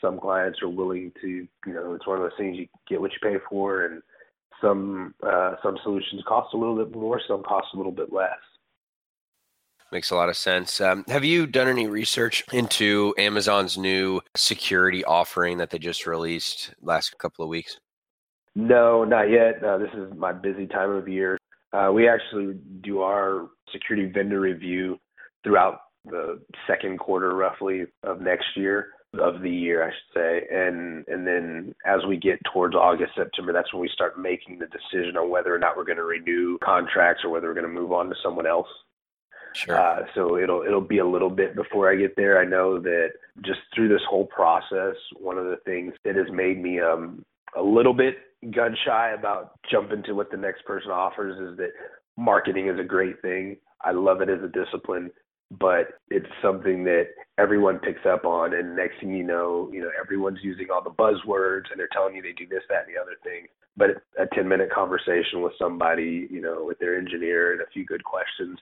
Some 0.00 0.18
clients 0.18 0.60
are 0.62 0.68
willing 0.68 1.12
to, 1.22 1.28
you 1.28 1.72
know, 1.72 1.94
it's 1.94 2.06
one 2.06 2.16
of 2.16 2.22
those 2.22 2.36
things 2.38 2.56
you 2.58 2.66
get 2.88 3.00
what 3.00 3.12
you 3.12 3.18
pay 3.22 3.38
for, 3.48 3.86
and 3.86 4.02
some 4.60 5.14
uh, 5.22 5.54
some 5.62 5.78
solutions 5.82 6.22
cost 6.26 6.52
a 6.52 6.58
little 6.58 6.76
bit 6.76 6.94
more, 6.94 7.20
some 7.26 7.42
cost 7.42 7.68
a 7.74 7.76
little 7.76 7.92
bit 7.92 8.12
less. 8.12 8.38
Makes 9.92 10.10
a 10.10 10.14
lot 10.14 10.28
of 10.28 10.36
sense. 10.36 10.80
Um, 10.80 11.04
have 11.08 11.24
you 11.24 11.46
done 11.46 11.66
any 11.66 11.88
research 11.88 12.44
into 12.52 13.12
Amazon's 13.18 13.76
new 13.76 14.20
security 14.36 15.04
offering 15.04 15.58
that 15.58 15.70
they 15.70 15.78
just 15.78 16.06
released 16.06 16.72
last 16.80 17.18
couple 17.18 17.42
of 17.42 17.48
weeks? 17.48 17.80
No, 18.54 19.04
not 19.04 19.30
yet. 19.30 19.62
Uh, 19.62 19.78
this 19.78 19.90
is 19.94 20.12
my 20.16 20.32
busy 20.32 20.66
time 20.66 20.90
of 20.90 21.08
year. 21.08 21.38
Uh, 21.72 21.90
we 21.94 22.08
actually 22.08 22.58
do 22.82 23.00
our 23.00 23.48
security 23.72 24.10
vendor 24.10 24.40
review 24.40 24.98
throughout 25.44 25.82
the 26.04 26.40
second 26.66 26.98
quarter, 26.98 27.34
roughly, 27.34 27.86
of 28.02 28.20
next 28.20 28.56
year 28.56 28.88
of 29.18 29.42
the 29.42 29.50
year, 29.50 29.82
I 29.84 29.90
should 29.90 30.14
say, 30.14 30.46
and 30.52 31.04
and 31.08 31.26
then 31.26 31.74
as 31.84 32.00
we 32.06 32.16
get 32.16 32.38
towards 32.52 32.76
August, 32.76 33.12
September, 33.16 33.52
that's 33.52 33.72
when 33.72 33.82
we 33.82 33.90
start 33.92 34.18
making 34.18 34.58
the 34.58 34.66
decision 34.66 35.16
on 35.16 35.30
whether 35.30 35.54
or 35.54 35.58
not 35.58 35.76
we're 35.76 35.84
going 35.84 35.96
to 35.96 36.04
renew 36.04 36.58
contracts 36.58 37.24
or 37.24 37.30
whether 37.30 37.48
we're 37.48 37.54
going 37.54 37.66
to 37.66 37.72
move 37.72 37.92
on 37.92 38.08
to 38.08 38.14
someone 38.22 38.46
else. 38.46 38.68
Sure. 39.52 39.76
Uh, 39.76 40.04
so 40.14 40.38
it'll 40.38 40.62
it'll 40.62 40.80
be 40.80 40.98
a 40.98 41.06
little 41.06 41.30
bit 41.30 41.56
before 41.56 41.90
I 41.90 41.96
get 41.96 42.14
there. 42.16 42.40
I 42.40 42.44
know 42.44 42.78
that 42.78 43.08
just 43.44 43.60
through 43.74 43.88
this 43.88 44.02
whole 44.08 44.26
process, 44.26 44.94
one 45.18 45.38
of 45.38 45.46
the 45.46 45.58
things 45.64 45.92
that 46.04 46.14
has 46.14 46.30
made 46.32 46.62
me 46.62 46.78
um, 46.78 47.24
a 47.56 47.62
little 47.62 47.94
bit 47.94 48.16
gun 48.50 48.76
shy 48.86 49.12
about 49.18 49.52
jumping 49.70 50.02
to 50.04 50.12
what 50.12 50.30
the 50.30 50.36
next 50.36 50.64
person 50.64 50.90
offers 50.90 51.36
is 51.52 51.58
that 51.58 51.72
marketing 52.16 52.68
is 52.68 52.78
a 52.78 52.84
great 52.84 53.20
thing. 53.22 53.56
I 53.82 53.92
love 53.92 54.20
it 54.20 54.28
as 54.28 54.42
a 54.42 54.48
discipline, 54.48 55.10
but 55.50 55.98
it's 56.08 56.26
something 56.42 56.84
that 56.84 57.08
everyone 57.38 57.78
picks 57.78 58.06
up 58.06 58.24
on 58.24 58.54
and 58.54 58.76
next 58.76 59.00
thing 59.00 59.14
you 59.14 59.24
know, 59.24 59.68
you 59.72 59.80
know, 59.80 59.90
everyone's 60.00 60.38
using 60.42 60.68
all 60.72 60.82
the 60.82 60.90
buzzwords 60.90 61.70
and 61.70 61.78
they're 61.78 61.88
telling 61.92 62.14
you 62.14 62.22
they 62.22 62.32
do 62.32 62.46
this, 62.46 62.62
that, 62.68 62.86
and 62.86 62.94
the 62.94 63.00
other 63.00 63.16
thing. 63.22 63.46
But 63.76 64.02
a 64.18 64.26
10 64.34 64.48
minute 64.48 64.70
conversation 64.72 65.42
with 65.42 65.52
somebody, 65.58 66.26
you 66.30 66.40
know, 66.40 66.64
with 66.64 66.78
their 66.78 66.98
engineer 66.98 67.52
and 67.52 67.60
a 67.60 67.70
few 67.72 67.84
good 67.84 68.04
questions, 68.04 68.58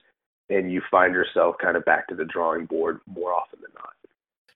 and 0.49 0.71
you 0.71 0.81
find 0.89 1.13
yourself 1.13 1.55
kind 1.61 1.77
of 1.77 1.85
back 1.85 2.07
to 2.07 2.15
the 2.15 2.25
drawing 2.25 2.65
board 2.65 2.99
more 3.07 3.33
often 3.33 3.59
than 3.61 3.71
not. 3.75 3.98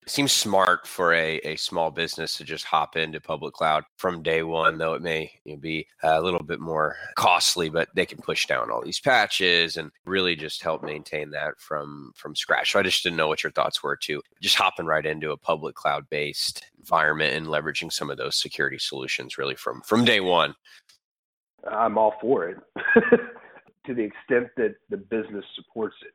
Seems 0.06 0.32
smart 0.32 0.86
for 0.86 1.14
a, 1.14 1.38
a 1.40 1.56
small 1.56 1.90
business 1.90 2.38
to 2.38 2.44
just 2.44 2.66
hop 2.66 2.98
into 2.98 3.22
public 3.22 3.54
cloud 3.54 3.84
from 3.98 4.22
day 4.22 4.44
one, 4.44 4.78
though 4.78 4.94
it 4.96 5.02
may 5.02 5.32
you 5.46 5.54
know, 5.54 5.60
be 5.60 5.88
a 6.04 6.22
little 6.22 6.44
bit 6.44 6.60
more 6.60 6.96
costly, 7.16 7.70
but 7.70 7.90
they 7.96 8.06
can 8.06 8.18
push 8.18 8.46
down 8.46 8.70
all 8.70 8.82
these 8.84 9.00
patches 9.00 9.78
and 9.78 9.92
really 10.06 10.36
just 10.36 10.62
help 10.62 10.84
maintain 10.84 11.30
that 11.32 11.60
from 11.60 12.12
from 12.16 12.36
scratch. 12.36 12.72
So 12.72 12.80
I 12.80 12.84
just 12.84 13.04
didn't 13.04 13.18
know 13.18 13.28
what 13.28 13.44
your 13.44 13.52
thoughts 13.52 13.82
were 13.82 13.96
too. 13.96 14.22
Just 14.42 14.56
hopping 14.56 14.86
right 14.86 15.06
into 15.06 15.32
a 15.32 15.38
public 15.38 15.76
cloud 15.76 16.10
based 16.10 16.66
environment 16.80 17.36
and 17.36 17.48
leveraging 17.48 17.92
some 17.92 18.10
of 18.10 18.18
those 18.18 18.36
security 18.36 18.80
solutions 18.80 19.38
really 19.38 19.56
from 19.56 19.82
from 19.82 20.04
day 20.06 20.20
one. 20.20 20.56
I'm 21.70 21.98
all 21.98 22.16
for 22.20 22.50
it 22.50 22.58
to 23.86 23.94
the 23.94 24.04
extent 24.04 24.50
that 24.58 24.76
the 24.90 24.98
business 24.98 25.46
supports 25.56 25.96
it 26.02 26.14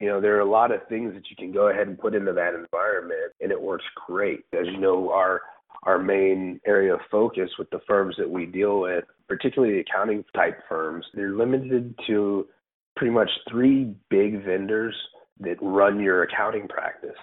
you 0.00 0.08
know, 0.08 0.20
there 0.20 0.36
are 0.36 0.40
a 0.40 0.50
lot 0.50 0.72
of 0.72 0.80
things 0.88 1.12
that 1.14 1.28
you 1.28 1.36
can 1.36 1.52
go 1.52 1.68
ahead 1.68 1.86
and 1.86 1.98
put 1.98 2.14
into 2.14 2.32
that 2.32 2.54
environment 2.54 3.32
and 3.40 3.52
it 3.52 3.60
works 3.60 3.84
great. 4.06 4.44
As 4.52 4.66
you 4.66 4.78
know, 4.78 5.10
our 5.12 5.42
our 5.84 5.98
main 5.98 6.60
area 6.66 6.92
of 6.92 7.00
focus 7.10 7.50
with 7.58 7.70
the 7.70 7.80
firms 7.86 8.14
that 8.18 8.28
we 8.28 8.44
deal 8.44 8.80
with, 8.80 9.04
particularly 9.28 9.74
the 9.74 9.80
accounting 9.80 10.22
type 10.34 10.60
firms, 10.68 11.06
they're 11.14 11.30
limited 11.30 11.94
to 12.06 12.46
pretty 12.96 13.12
much 13.12 13.30
three 13.48 13.94
big 14.10 14.44
vendors 14.44 14.94
that 15.40 15.56
run 15.62 16.00
your 16.00 16.22
accounting 16.22 16.66
practice. 16.68 17.16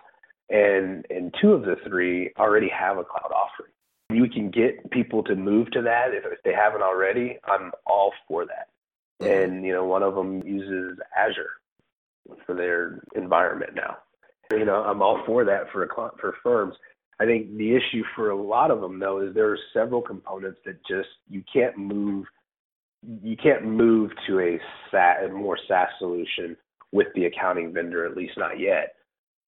And 0.49 1.05
and 1.09 1.33
two 1.41 1.53
of 1.53 1.63
the 1.63 1.75
three 1.87 2.31
already 2.37 2.69
have 2.69 2.97
a 2.97 3.03
cloud 3.03 3.31
offering. 3.31 3.71
You 4.09 4.29
can 4.29 4.49
get 4.49 4.89
people 4.91 5.23
to 5.23 5.35
move 5.35 5.69
to 5.71 5.81
that 5.81 6.13
if, 6.13 6.23
if 6.25 6.41
they 6.43 6.53
haven't 6.53 6.81
already. 6.81 7.37
I'm 7.43 7.71
all 7.87 8.13
for 8.27 8.45
that. 8.45 8.69
Mm-hmm. 9.21 9.53
And 9.53 9.65
you 9.65 9.73
know, 9.73 9.85
one 9.85 10.03
of 10.03 10.13
them 10.13 10.43
uses 10.43 10.99
Azure 11.17 11.49
for 12.45 12.55
their 12.55 13.01
environment 13.15 13.71
now. 13.75 13.97
You 14.51 14.65
know, 14.65 14.83
I'm 14.83 15.01
all 15.01 15.21
for 15.25 15.43
that 15.45 15.71
for 15.71 15.83
a, 15.83 15.87
for 16.19 16.35
firms. 16.41 16.75
I 17.19 17.25
think 17.25 17.57
the 17.57 17.75
issue 17.75 18.03
for 18.15 18.29
a 18.29 18.41
lot 18.41 18.71
of 18.71 18.81
them 18.81 18.99
though 18.99 19.21
is 19.21 19.33
there 19.33 19.51
are 19.51 19.59
several 19.73 20.01
components 20.01 20.59
that 20.65 20.77
just 20.87 21.09
you 21.29 21.43
can't 21.51 21.77
move 21.77 22.25
you 23.23 23.37
can't 23.37 23.63
move 23.63 24.11
to 24.27 24.39
a 24.39 24.59
SaaS, 24.91 25.29
a 25.29 25.29
more 25.29 25.57
SaaS 25.67 25.89
solution 25.99 26.57
with 26.91 27.07
the 27.15 27.25
accounting 27.25 27.73
vendor, 27.73 28.05
at 28.05 28.17
least 28.17 28.37
not 28.37 28.59
yet. 28.59 28.95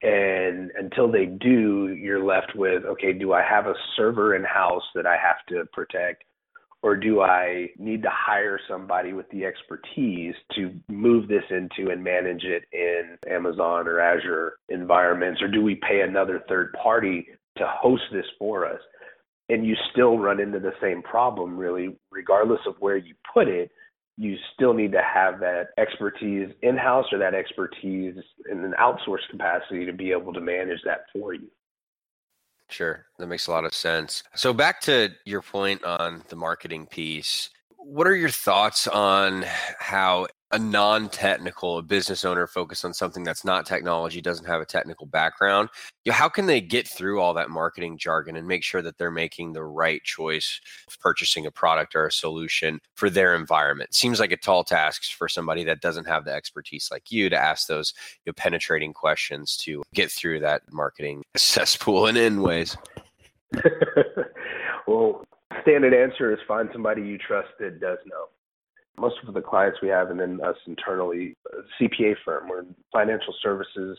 And 0.01 0.71
until 0.77 1.11
they 1.11 1.25
do, 1.25 1.89
you're 1.89 2.23
left 2.23 2.55
with 2.55 2.85
okay, 2.85 3.13
do 3.13 3.33
I 3.33 3.41
have 3.43 3.67
a 3.67 3.73
server 3.95 4.35
in 4.35 4.43
house 4.43 4.83
that 4.95 5.05
I 5.05 5.17
have 5.17 5.45
to 5.49 5.65
protect? 5.73 6.23
Or 6.81 6.95
do 6.95 7.21
I 7.21 7.67
need 7.77 8.03
to 8.03 8.09
hire 8.11 8.59
somebody 8.67 9.11
with 9.13 9.29
the 9.31 9.45
expertise 9.45 10.33
to 10.55 10.71
move 10.87 11.27
this 11.27 11.43
into 11.49 11.91
and 11.91 12.03
manage 12.03 12.43
it 12.43 12.63
in 12.71 13.17
Amazon 13.29 13.87
or 13.87 13.99
Azure 13.99 14.53
environments, 14.69 15.41
or 15.41 15.49
do 15.49 15.61
we 15.61 15.75
pay 15.75 16.01
another 16.01 16.41
third 16.47 16.73
party 16.81 17.27
to 17.57 17.65
host 17.67 18.03
this 18.13 18.25
for 18.37 18.65
us? 18.65 18.79
And 19.49 19.65
you 19.65 19.75
still 19.91 20.17
run 20.19 20.39
into 20.39 20.59
the 20.59 20.73
same 20.81 21.01
problem, 21.01 21.57
really, 21.57 21.97
regardless 22.11 22.61
of 22.65 22.75
where 22.79 22.97
you 22.97 23.15
put 23.33 23.47
it. 23.47 23.71
You 24.15 24.35
still 24.53 24.73
need 24.73 24.91
to 24.91 25.01
have 25.01 25.39
that 25.39 25.69
expertise 25.77 26.49
in 26.61 26.77
house 26.77 27.05
or 27.11 27.17
that 27.19 27.33
expertise 27.33 28.15
in 28.51 28.63
an 28.63 28.73
outsourced 28.79 29.29
capacity 29.31 29.85
to 29.85 29.93
be 29.93 30.11
able 30.11 30.33
to 30.33 30.41
manage 30.41 30.79
that 30.85 31.05
for 31.13 31.33
you. 31.33 31.47
Sure, 32.69 33.05
that 33.17 33.27
makes 33.27 33.47
a 33.47 33.51
lot 33.51 33.65
of 33.65 33.73
sense. 33.73 34.23
So 34.35 34.53
back 34.53 34.79
to 34.81 35.09
your 35.25 35.41
point 35.41 35.83
on 35.83 36.23
the 36.29 36.35
marketing 36.35 36.85
piece, 36.85 37.49
what 37.77 38.07
are 38.07 38.15
your 38.15 38.29
thoughts 38.29 38.87
on 38.87 39.43
how 39.79 40.27
a 40.51 40.59
non-technical 40.59 41.77
a 41.77 41.81
business 41.81 42.25
owner 42.25 42.47
focused 42.47 42.83
on 42.85 42.93
something 42.93 43.23
that's 43.23 43.45
not 43.45 43.65
technology 43.65 44.21
doesn't 44.21 44.45
have 44.45 44.61
a 44.61 44.65
technical 44.65 45.05
background 45.05 45.69
you 46.05 46.11
know, 46.11 46.15
how 46.15 46.29
can 46.29 46.45
they 46.45 46.61
get 46.61 46.87
through 46.87 47.19
all 47.19 47.33
that 47.33 47.49
marketing 47.49 47.97
jargon 47.97 48.35
and 48.35 48.47
make 48.47 48.63
sure 48.63 48.81
that 48.81 48.97
they're 48.97 49.11
making 49.11 49.53
the 49.53 49.63
right 49.63 50.01
choice 50.03 50.59
of 50.87 50.99
purchasing 50.99 51.45
a 51.45 51.51
product 51.51 51.93
or 51.93 52.07
a 52.07 52.11
solution 52.11 52.79
for 52.95 53.09
their 53.09 53.35
environment? 53.35 53.93
Seems 53.93 54.19
like 54.19 54.31
a 54.31 54.37
tall 54.37 54.63
task 54.63 55.11
for 55.11 55.27
somebody 55.27 55.63
that 55.65 55.81
doesn't 55.81 56.07
have 56.07 56.25
the 56.25 56.33
expertise 56.33 56.89
like 56.91 57.11
you 57.11 57.29
to 57.29 57.37
ask 57.37 57.67
those 57.67 57.93
you 58.25 58.29
know, 58.29 58.33
penetrating 58.33 58.93
questions 58.93 59.57
to 59.57 59.83
get 59.93 60.09
through 60.09 60.39
that 60.39 60.63
marketing 60.71 61.21
cesspool 61.37 62.07
in, 62.07 62.17
in 62.17 62.41
ways. 62.41 62.75
Well 64.87 65.23
standard 65.61 65.93
answer 65.93 66.33
is 66.33 66.39
find 66.47 66.67
somebody 66.73 67.03
you 67.03 67.19
trust 67.19 67.49
that 67.59 67.79
does 67.79 67.99
know 68.07 68.25
most 68.99 69.15
of 69.27 69.33
the 69.33 69.41
clients 69.41 69.79
we 69.81 69.87
have, 69.89 70.09
and 70.09 70.19
then 70.19 70.39
us 70.43 70.55
internally, 70.67 71.35
CPA 71.79 72.15
firm, 72.25 72.49
we're 72.49 72.63
financial 72.91 73.33
services. 73.41 73.97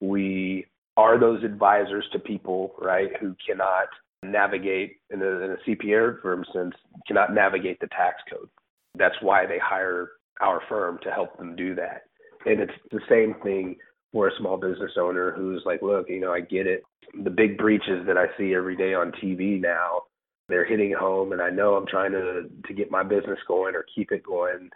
We 0.00 0.66
are 0.96 1.18
those 1.18 1.44
advisors 1.44 2.04
to 2.12 2.18
people, 2.18 2.74
right, 2.80 3.10
who 3.20 3.34
cannot 3.46 3.88
navigate 4.22 4.96
in 5.10 5.22
a, 5.22 5.26
in 5.26 5.50
a 5.52 5.56
CPA 5.68 6.20
firm 6.22 6.44
sense, 6.52 6.74
cannot 7.06 7.34
navigate 7.34 7.78
the 7.80 7.86
tax 7.88 8.16
code. 8.30 8.48
That's 8.96 9.14
why 9.20 9.46
they 9.46 9.58
hire 9.58 10.10
our 10.40 10.60
firm 10.68 10.98
to 11.02 11.10
help 11.10 11.36
them 11.38 11.54
do 11.54 11.74
that. 11.76 12.04
And 12.46 12.60
it's 12.60 12.72
the 12.90 13.00
same 13.08 13.34
thing 13.42 13.76
for 14.12 14.28
a 14.28 14.36
small 14.38 14.56
business 14.56 14.92
owner 14.98 15.32
who's 15.32 15.62
like, 15.64 15.82
look, 15.82 16.08
you 16.08 16.20
know, 16.20 16.32
I 16.32 16.40
get 16.40 16.66
it. 16.66 16.82
The 17.22 17.30
big 17.30 17.58
breaches 17.58 18.06
that 18.06 18.16
I 18.16 18.26
see 18.36 18.54
every 18.54 18.76
day 18.76 18.94
on 18.94 19.12
TV 19.12 19.60
now 19.60 20.02
they're 20.48 20.64
hitting 20.64 20.92
home 20.98 21.32
and 21.32 21.42
I 21.42 21.50
know 21.50 21.74
I'm 21.74 21.86
trying 21.86 22.12
to 22.12 22.44
to 22.66 22.74
get 22.74 22.90
my 22.90 23.02
business 23.02 23.38
going 23.46 23.74
or 23.74 23.84
keep 23.94 24.12
it 24.12 24.22
going, 24.22 24.70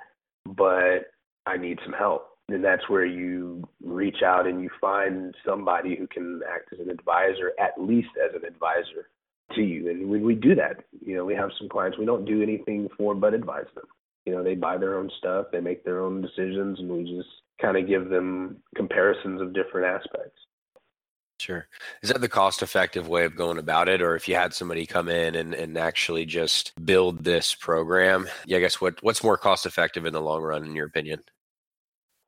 but 0.46 1.10
I 1.46 1.56
need 1.56 1.78
some 1.84 1.94
help. 1.94 2.28
And 2.48 2.62
that's 2.62 2.88
where 2.88 3.06
you 3.06 3.66
reach 3.82 4.22
out 4.24 4.46
and 4.46 4.60
you 4.62 4.68
find 4.80 5.34
somebody 5.46 5.96
who 5.96 6.06
can 6.06 6.40
act 6.52 6.72
as 6.72 6.80
an 6.80 6.90
advisor, 6.90 7.52
at 7.58 7.80
least 7.80 8.10
as 8.22 8.34
an 8.34 8.46
advisor 8.46 9.08
to 9.54 9.62
you. 9.62 9.88
And 9.90 10.08
we, 10.08 10.18
we 10.18 10.34
do 10.34 10.54
that. 10.56 10.84
You 11.04 11.16
know, 11.16 11.24
we 11.24 11.34
have 11.34 11.50
some 11.58 11.68
clients 11.68 11.98
we 11.98 12.04
don't 12.04 12.24
do 12.24 12.42
anything 12.42 12.88
for 12.96 13.14
but 13.14 13.34
advise 13.34 13.66
them. 13.74 13.84
You 14.26 14.34
know, 14.34 14.44
they 14.44 14.54
buy 14.54 14.76
their 14.76 14.98
own 14.98 15.10
stuff, 15.18 15.46
they 15.50 15.60
make 15.60 15.84
their 15.84 16.00
own 16.00 16.22
decisions, 16.22 16.78
and 16.78 16.88
we 16.90 17.04
just 17.04 17.28
kind 17.60 17.76
of 17.76 17.88
give 17.88 18.08
them 18.08 18.58
comparisons 18.76 19.40
of 19.40 19.52
different 19.52 19.86
aspects. 19.86 20.38
Sure. 21.42 21.66
Is 22.04 22.10
that 22.10 22.20
the 22.20 22.28
cost 22.28 22.62
effective 22.62 23.08
way 23.08 23.24
of 23.24 23.34
going 23.34 23.58
about 23.58 23.88
it? 23.88 24.00
Or 24.00 24.14
if 24.14 24.28
you 24.28 24.36
had 24.36 24.54
somebody 24.54 24.86
come 24.86 25.08
in 25.08 25.34
and, 25.34 25.54
and 25.54 25.76
actually 25.76 26.24
just 26.24 26.72
build 26.84 27.24
this 27.24 27.52
program, 27.52 28.28
yeah, 28.46 28.58
I 28.58 28.60
guess 28.60 28.80
what, 28.80 29.02
what's 29.02 29.24
more 29.24 29.36
cost 29.36 29.66
effective 29.66 30.06
in 30.06 30.12
the 30.12 30.20
long 30.20 30.40
run, 30.40 30.64
in 30.64 30.76
your 30.76 30.86
opinion? 30.86 31.20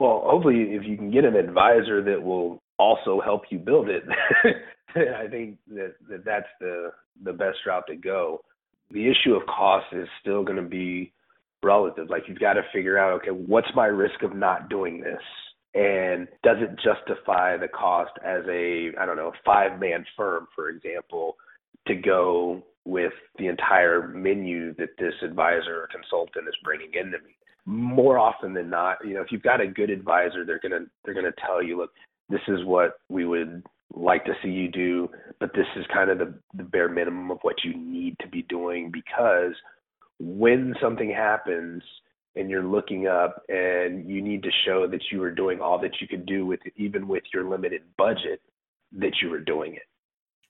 Well, 0.01 0.23
hopefully, 0.27 0.63
if 0.73 0.83
you 0.85 0.97
can 0.97 1.13
get 1.13 1.25
an 1.25 1.37
advisor 1.37 2.03
that 2.03 2.21
will 2.21 2.61
also 2.77 3.21
help 3.21 3.43
you 3.51 3.59
build 3.61 3.89
it, 3.89 4.03
I 4.97 5.29
think 5.29 5.59
that, 5.69 5.95
that 6.09 6.25
that's 6.25 6.49
the, 6.61 6.91
the 7.23 7.33
best 7.33 7.59
route 7.65 7.87
to 7.87 7.95
go. 7.95 8.41
The 8.91 9.09
issue 9.09 9.37
of 9.37 9.47
cost 9.47 9.87
is 9.93 10.09
still 10.21 10.43
going 10.43 10.57
to 10.57 10.69
be 10.69 11.13
relative. 11.63 12.11
Like, 12.11 12.25
you've 12.27 12.41
got 12.41 12.55
to 12.55 12.63
figure 12.73 12.99
out, 12.99 13.13
okay, 13.21 13.31
what's 13.31 13.69
my 13.77 13.87
risk 13.87 14.25
of 14.25 14.35
not 14.35 14.69
doing 14.69 15.01
this? 15.01 15.23
And 15.75 16.29
does 16.43 16.59
it 16.61 16.71
justify 16.77 17.57
the 17.57 17.69
cost 17.69 18.13
as 18.25 18.43
a 18.49 18.93
I 18.99 19.07
don't 19.07 19.17
know 19.17 19.33
five 19.45 19.81
man 19.81 20.05
firm, 20.17 20.47
for 20.55 20.69
example, 20.69 21.37
to 21.87 21.95
go 21.95 22.63
with 22.85 23.13
the 23.39 23.47
entire 23.47 24.07
menu 24.09 24.75
that 24.75 24.91
this 24.99 25.15
advisor 25.23 25.83
or 25.83 25.89
consultant 25.89 26.49
is 26.49 26.55
bringing 26.63 26.93
into 26.95 27.19
me? 27.19 27.37
More 27.67 28.19
often 28.19 28.53
than 28.53 28.71
not, 28.71 28.99
you 29.05 29.15
know, 29.15 29.23
if 29.23 29.33
you've 29.33 29.43
got 29.43 29.61
a 29.61 29.67
good 29.67 29.91
advisor, 29.91 30.45
they're 30.45 30.61
gonna 30.61 30.87
they're 31.05 31.15
gonna 31.15 31.33
tell 31.45 31.63
you, 31.63 31.79
look, 31.79 31.91
this 32.29 32.43
is 32.49 32.65
what 32.65 32.99
we 33.09 33.25
would 33.25 33.63
like 33.95 34.25
to 34.25 34.35
see 34.43 34.49
you 34.49 34.71
do, 34.71 35.09
but 35.41 35.53
this 35.55 35.67
is 35.77 35.85
kind 35.93 36.11
of 36.11 36.19
the, 36.19 36.35
the 36.55 36.65
bare 36.65 36.89
minimum 36.89 37.31
of 37.31 37.39
what 37.43 37.57
you 37.65 37.77
need 37.77 38.17
to 38.21 38.29
be 38.29 38.43
doing 38.43 38.91
because 38.91 39.53
when 40.19 40.75
something 40.81 41.11
happens 41.11 41.83
and 42.37 42.51
you're 42.51 42.65
looking 42.65 43.07
up 43.07 43.43
and 43.49 44.09
you 44.09 44.21
need 44.21 44.43
to 44.43 44.51
show 44.65 44.87
that 44.87 45.01
you 45.11 45.21
were 45.21 45.31
doing 45.31 45.61
all 45.61 45.79
that 45.81 46.01
you 46.01 46.09
could 46.09 46.27
do 46.27 46.47
with 46.47 46.61
even 46.77 47.07
with 47.09 47.23
your 47.33 47.49
limited 47.49 47.83
budget 47.97 48.41
that 48.93 49.13
you 49.23 49.31
were 49.31 49.41
doing 49.41 49.75
it. 49.75 49.83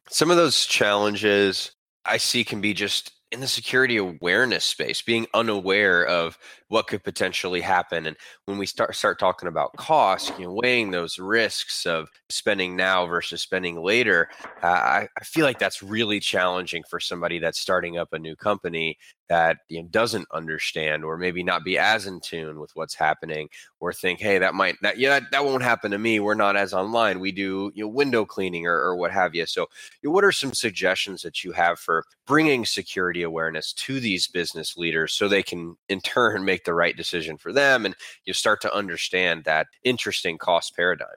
Some 0.08 0.30
of 0.30 0.36
those 0.36 0.66
challenges 0.66 1.72
i 2.06 2.18
see 2.18 2.44
can 2.44 2.60
be 2.60 2.74
just 2.74 3.12
in 3.32 3.40
the 3.40 3.48
security 3.48 3.96
awareness 3.96 4.64
space 4.64 5.02
being 5.02 5.26
unaware 5.34 6.06
of 6.06 6.38
what 6.68 6.86
could 6.86 7.02
potentially 7.02 7.60
happen. 7.60 8.06
And 8.06 8.16
when 8.44 8.58
we 8.58 8.66
start 8.66 8.94
start 8.94 9.18
talking 9.18 9.48
about 9.48 9.76
cost 9.76 10.32
you 10.38 10.44
know 10.44 10.52
weighing 10.52 10.92
those 10.92 11.18
risks 11.18 11.84
of 11.84 12.08
spending 12.30 12.76
now 12.76 13.06
versus 13.06 13.42
spending 13.42 13.82
later 13.82 14.28
uh, 14.62 14.66
I, 14.66 15.08
I 15.18 15.24
feel 15.24 15.44
like 15.44 15.58
that's 15.58 15.82
really 15.82 16.20
challenging 16.20 16.84
for 16.88 17.00
somebody 17.00 17.40
that's 17.40 17.60
starting 17.60 17.98
up 17.98 18.12
a 18.12 18.18
new 18.18 18.36
company 18.36 18.98
that 19.28 19.58
you 19.68 19.82
know, 19.82 19.88
doesn't 19.88 20.26
understand 20.32 21.04
or 21.04 21.16
maybe 21.16 21.42
not 21.42 21.64
be 21.64 21.78
as 21.78 22.06
in 22.06 22.20
tune 22.20 22.60
with 22.60 22.74
what's 22.74 22.94
happening 22.94 23.48
or 23.80 23.92
think 23.92 24.20
hey 24.20 24.38
that 24.38 24.54
might 24.54 24.76
that 24.82 24.98
yeah 24.98 25.20
that, 25.20 25.30
that 25.30 25.44
won't 25.44 25.62
happen 25.62 25.90
to 25.90 25.98
me. 25.98 26.20
We're 26.20 26.34
not 26.34 26.56
as 26.56 26.74
online. 26.74 27.20
We 27.20 27.32
do 27.32 27.72
you 27.74 27.84
know 27.84 27.88
window 27.88 28.24
cleaning 28.24 28.66
or, 28.66 28.74
or 28.74 28.96
what 28.96 29.12
have 29.12 29.34
you 29.34 29.46
so 29.46 29.66
you 30.02 30.08
know, 30.08 30.14
what 30.14 30.24
are 30.24 30.32
some 30.32 30.52
suggestions 30.52 31.22
that 31.22 31.44
you 31.44 31.52
have 31.52 31.78
for 31.78 32.04
bringing 32.26 32.64
security 32.64 33.22
awareness 33.22 33.72
to 33.74 34.00
these 34.00 34.26
business 34.26 34.76
leaders 34.76 35.12
so 35.12 35.28
they 35.28 35.42
can 35.42 35.76
in 35.88 36.00
turn 36.00 36.44
make 36.44 36.64
the 36.64 36.74
right 36.74 36.96
decision 36.96 37.36
for 37.36 37.52
them 37.52 37.86
and 37.86 37.94
you 38.24 38.32
start 38.32 38.60
to 38.62 38.74
understand 38.74 39.44
that 39.44 39.68
interesting 39.84 40.38
cost 40.38 40.76
paradigm? 40.76 41.08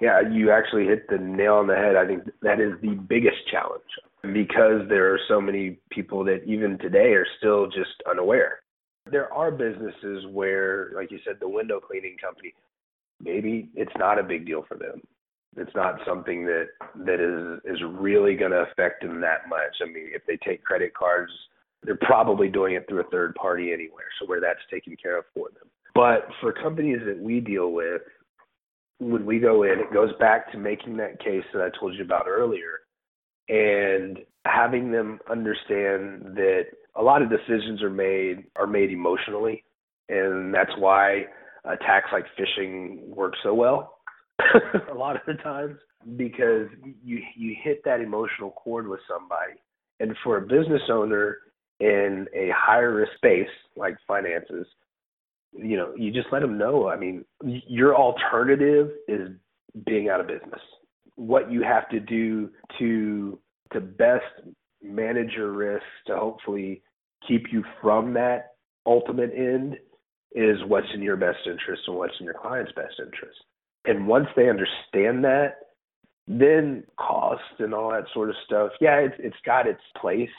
Yeah 0.00 0.20
you 0.20 0.50
actually 0.50 0.86
hit 0.86 1.08
the 1.08 1.18
nail 1.18 1.54
on 1.54 1.68
the 1.68 1.76
head. 1.76 1.96
I 1.96 2.06
think 2.06 2.24
that 2.42 2.60
is 2.60 2.72
the 2.82 2.94
biggest 2.94 3.46
challenge 3.50 3.82
because 4.32 4.88
there 4.88 5.12
are 5.12 5.20
so 5.28 5.40
many 5.40 5.78
people 5.90 6.24
that 6.24 6.42
even 6.46 6.78
today 6.78 7.12
are 7.12 7.26
still 7.38 7.66
just 7.66 8.02
unaware. 8.08 8.60
There 9.10 9.32
are 9.32 9.50
businesses 9.50 10.24
where, 10.30 10.90
like 10.94 11.10
you 11.10 11.18
said, 11.26 11.36
the 11.40 11.48
window 11.48 11.80
cleaning 11.80 12.16
company, 12.22 12.54
maybe 13.20 13.68
it's 13.74 13.92
not 13.98 14.18
a 14.18 14.22
big 14.22 14.46
deal 14.46 14.64
for 14.66 14.76
them. 14.76 15.02
It's 15.56 15.74
not 15.74 16.00
something 16.06 16.44
that 16.46 16.68
that 17.04 17.20
is 17.20 17.60
is 17.64 17.80
really 17.86 18.34
going 18.34 18.50
to 18.50 18.66
affect 18.70 19.02
them 19.02 19.20
that 19.20 19.48
much. 19.48 19.76
I 19.82 19.86
mean, 19.86 20.08
if 20.12 20.22
they 20.26 20.36
take 20.36 20.64
credit 20.64 20.94
cards, 20.94 21.32
they're 21.84 21.96
probably 21.96 22.48
doing 22.48 22.74
it 22.74 22.88
through 22.88 23.00
a 23.00 23.10
third 23.10 23.34
party 23.36 23.72
anywhere, 23.72 24.06
so 24.18 24.26
where 24.26 24.40
that's 24.40 24.58
taken 24.70 24.96
care 25.00 25.18
of 25.18 25.24
for 25.34 25.48
them. 25.50 25.68
But 25.94 26.26
for 26.40 26.52
companies 26.52 26.98
that 27.06 27.18
we 27.18 27.38
deal 27.38 27.70
with, 27.70 28.02
when 28.98 29.24
we 29.24 29.38
go 29.38 29.62
in, 29.62 29.78
it 29.78 29.92
goes 29.92 30.10
back 30.18 30.50
to 30.52 30.58
making 30.58 30.96
that 30.96 31.20
case 31.20 31.44
that 31.52 31.62
I 31.62 31.78
told 31.78 31.94
you 31.94 32.02
about 32.02 32.26
earlier 32.26 32.80
and 33.48 34.18
having 34.46 34.90
them 34.90 35.18
understand 35.30 36.36
that 36.36 36.64
a 36.96 37.02
lot 37.02 37.22
of 37.22 37.30
decisions 37.30 37.82
are 37.82 37.90
made 37.90 38.44
are 38.56 38.66
made 38.66 38.90
emotionally 38.90 39.64
and 40.08 40.52
that's 40.54 40.72
why 40.78 41.24
attacks 41.64 42.08
like 42.12 42.24
phishing 42.38 43.06
work 43.08 43.34
so 43.42 43.54
well 43.54 43.98
a 44.90 44.94
lot 44.94 45.16
of 45.16 45.22
the 45.26 45.34
times 45.34 45.76
because 46.16 46.68
you 47.02 47.20
you 47.36 47.56
hit 47.62 47.82
that 47.84 48.00
emotional 48.00 48.50
chord 48.50 48.88
with 48.88 49.00
somebody. 49.08 49.54
And 50.00 50.16
for 50.24 50.38
a 50.38 50.42
business 50.42 50.82
owner 50.90 51.38
in 51.80 52.26
a 52.34 52.50
higher 52.54 52.94
risk 52.94 53.12
space 53.16 53.48
like 53.76 53.96
finances 54.06 54.66
you 55.52 55.76
know 55.76 55.92
you 55.96 56.12
just 56.12 56.28
let 56.32 56.40
them 56.40 56.58
know. 56.58 56.88
I 56.88 56.96
mean 56.96 57.24
your 57.42 57.96
alternative 57.96 58.90
is 59.08 59.30
being 59.86 60.08
out 60.08 60.20
of 60.20 60.28
business 60.28 60.60
what 61.16 61.50
you 61.50 61.62
have 61.62 61.88
to 61.90 62.00
do 62.00 62.50
to 62.78 63.38
to 63.72 63.80
best 63.80 64.24
manage 64.82 65.32
your 65.32 65.52
risks 65.52 65.86
to 66.06 66.16
hopefully 66.16 66.82
keep 67.26 67.46
you 67.52 67.64
from 67.80 68.12
that 68.14 68.52
ultimate 68.86 69.32
end 69.34 69.76
is 70.32 70.58
what's 70.66 70.86
in 70.94 71.02
your 71.02 71.16
best 71.16 71.38
interest 71.46 71.82
and 71.86 71.96
what's 71.96 72.14
in 72.20 72.24
your 72.24 72.34
client's 72.34 72.72
best 72.72 72.94
interest. 72.98 73.38
And 73.86 74.06
once 74.06 74.26
they 74.36 74.48
understand 74.48 75.24
that, 75.24 75.56
then 76.26 76.84
cost 76.98 77.42
and 77.58 77.74
all 77.74 77.90
that 77.90 78.04
sort 78.12 78.30
of 78.30 78.36
stuff, 78.44 78.70
yeah, 78.80 78.96
it's 78.96 79.14
it's 79.18 79.36
got 79.44 79.66
its 79.66 79.80
place. 80.00 80.30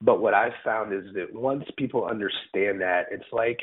But 0.00 0.20
what 0.20 0.34
I've 0.34 0.52
found 0.64 0.92
is 0.92 1.12
that 1.14 1.32
once 1.32 1.64
people 1.76 2.04
understand 2.04 2.80
that, 2.80 3.06
it's 3.10 3.24
like 3.32 3.58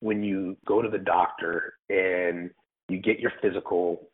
when 0.00 0.22
you 0.22 0.56
go 0.66 0.82
to 0.82 0.88
the 0.88 0.98
doctor 0.98 1.74
and 1.88 2.50
you 2.88 2.98
get 2.98 3.18
your 3.18 3.32
physical 3.42 4.08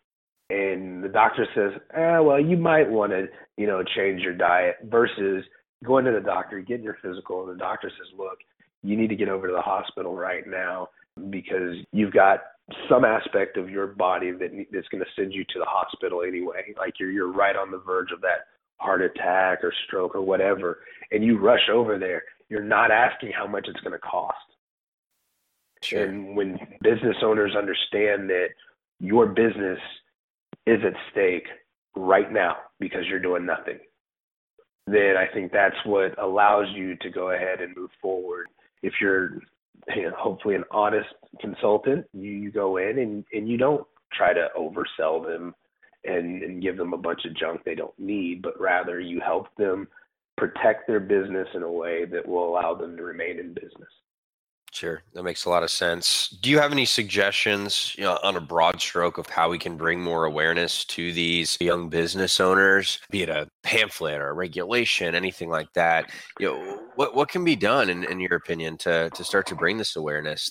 and 0.53 1.03
the 1.03 1.09
doctor 1.09 1.47
says, 1.55 1.81
eh, 1.95 2.19
well, 2.19 2.39
you 2.39 2.59
might 2.59 2.91
want 2.91 3.13
to, 3.13 3.27
you 3.57 3.67
know, 3.67 3.83
change 3.83 4.21
your 4.21 4.35
diet 4.35 4.77
versus 4.85 5.45
going 5.83 6.05
to 6.05 6.13
the 6.13 6.21
doctor, 6.21 6.61
getting 6.61 6.85
your 6.85 6.99
physical, 7.03 7.43
and 7.43 7.55
the 7.55 7.59
doctor 7.59 7.91
says, 7.91 8.19
look, 8.19 8.39
you 8.83 8.97
need 8.97 9.09
to 9.09 9.17
get 9.17 9.31
over 9.31 9.47
to 9.47 9.53
the 9.55 9.63
hospital 9.63 10.15
right 10.15 10.47
now 10.47 10.89
because 11.31 11.77
you've 11.93 12.13
got 12.13 12.41
some 12.89 13.05
aspect 13.05 13.57
of 13.57 13.71
your 13.71 13.87
body 13.87 14.31
that 14.31 14.51
that's 14.73 14.89
going 14.89 15.03
to 15.03 15.11
send 15.17 15.33
you 15.33 15.45
to 15.45 15.59
the 15.59 15.65
hospital 15.67 16.23
anyway. 16.23 16.75
Like 16.77 16.95
you're 17.01 17.11
you're 17.11 17.33
right 17.33 17.57
on 17.57 17.71
the 17.71 17.79
verge 17.79 18.13
of 18.13 18.21
that 18.21 18.47
heart 18.77 19.03
attack 19.03 19.65
or 19.65 19.73
stroke 19.87 20.15
or 20.15 20.23
whatever, 20.23 20.81
and 21.11 21.25
you 21.25 21.39
rush 21.39 21.69
over 21.73 21.99
there. 21.99 22.25
You're 22.49 22.63
not 22.63 22.91
asking 22.91 23.33
how 23.33 23.47
much 23.47 23.67
it's 23.69 23.81
going 23.81 23.93
to 23.93 23.99
cost. 23.99 24.37
Sure. 25.83 26.05
And 26.05 26.37
when 26.37 26.59
business 26.83 27.17
owners 27.23 27.57
understand 27.57 28.29
that 28.31 28.49
your 29.01 29.27
business 29.27 29.79
is 30.67 30.81
at 30.87 30.95
stake 31.11 31.47
right 31.97 32.33
now 32.33 32.57
because 32.81 33.03
you're 33.09 33.19
doing 33.19 33.47
nothing, 33.47 33.79
then 34.87 35.15
I 35.17 35.33
think 35.33 35.53
that's 35.53 35.77
what 35.85 36.19
allows 36.23 36.67
you 36.75 36.97
to 36.97 37.11
go 37.11 37.31
ahead 37.31 37.61
and 37.61 37.77
move 37.77 37.91
forward. 38.01 38.47
If 38.83 38.95
you're 39.01 39.39
you 39.95 40.03
know, 40.03 40.15
hopefully 40.17 40.55
an 40.55 40.65
honest 40.71 41.09
consultant, 41.41 42.07
you, 42.13 42.31
you 42.31 42.51
go 42.51 42.77
in 42.77 42.99
and, 42.99 43.25
and 43.33 43.49
you 43.49 43.57
don't 43.57 43.87
try 44.13 44.33
to 44.33 44.49
oversell 44.59 45.25
them 45.25 45.55
and, 46.05 46.43
and 46.43 46.63
give 46.63 46.77
them 46.77 46.93
a 46.93 46.99
bunch 46.99 47.25
of 47.25 47.37
junk 47.37 47.63
they 47.65 47.75
don't 47.75 47.97
need, 47.99 48.43
but 48.43 48.61
rather 48.61 49.01
you 49.01 49.21
help 49.21 49.47
them 49.57 49.89
protect 50.37 50.87
their 50.87 51.01
business 51.01 51.49
in 51.55 51.63
a 51.63 51.71
way 51.71 52.05
that 52.05 52.27
will 52.27 52.49
allow 52.49 52.75
them 52.75 52.97
to 52.97 53.03
remain 53.03 53.39
in 53.39 53.55
business. 53.55 53.89
Sure, 54.75 55.03
that 55.13 55.23
makes 55.23 55.45
a 55.45 55.51
lot 55.51 55.63
of 55.63 55.71
sense. 55.71 56.29
Do 56.41 56.49
you 56.49 56.59
have 56.59 56.73
any 56.73 56.87
suggestions, 56.87 57.95
you 57.99 58.05
know, 58.05 58.19
on 58.23 58.37
a 58.37 58.41
broad 58.41 58.81
stroke 58.81 59.19
of 59.19 59.27
how 59.27 59.51
we 59.51 59.59
can 59.59 59.77
bring 59.77 60.01
more 60.01 60.25
awareness 60.25 60.85
to 60.87 61.13
these 61.13 61.59
young 61.61 61.91
business 61.91 62.41
owners, 62.41 62.99
be 63.11 63.23
it 63.23 63.29
a 63.29 63.49
pamphlet 63.63 64.19
or 64.19 64.31
a 64.31 64.33
regulation, 64.33 65.15
anything 65.15 65.51
like 65.51 65.71
that? 65.75 66.11
You 66.39 66.47
know, 66.49 66.81
what 66.95 67.15
what 67.15 67.29
can 67.29 67.45
be 67.45 67.55
done, 67.55 67.91
in, 67.91 68.03
in 68.05 68.19
your 68.19 68.35
opinion, 68.37 68.79
to 68.79 69.11
to 69.11 69.25
start 69.25 69.47
to 69.49 69.55
bring 69.55 69.77
this 69.77 69.95
awareness? 69.95 70.51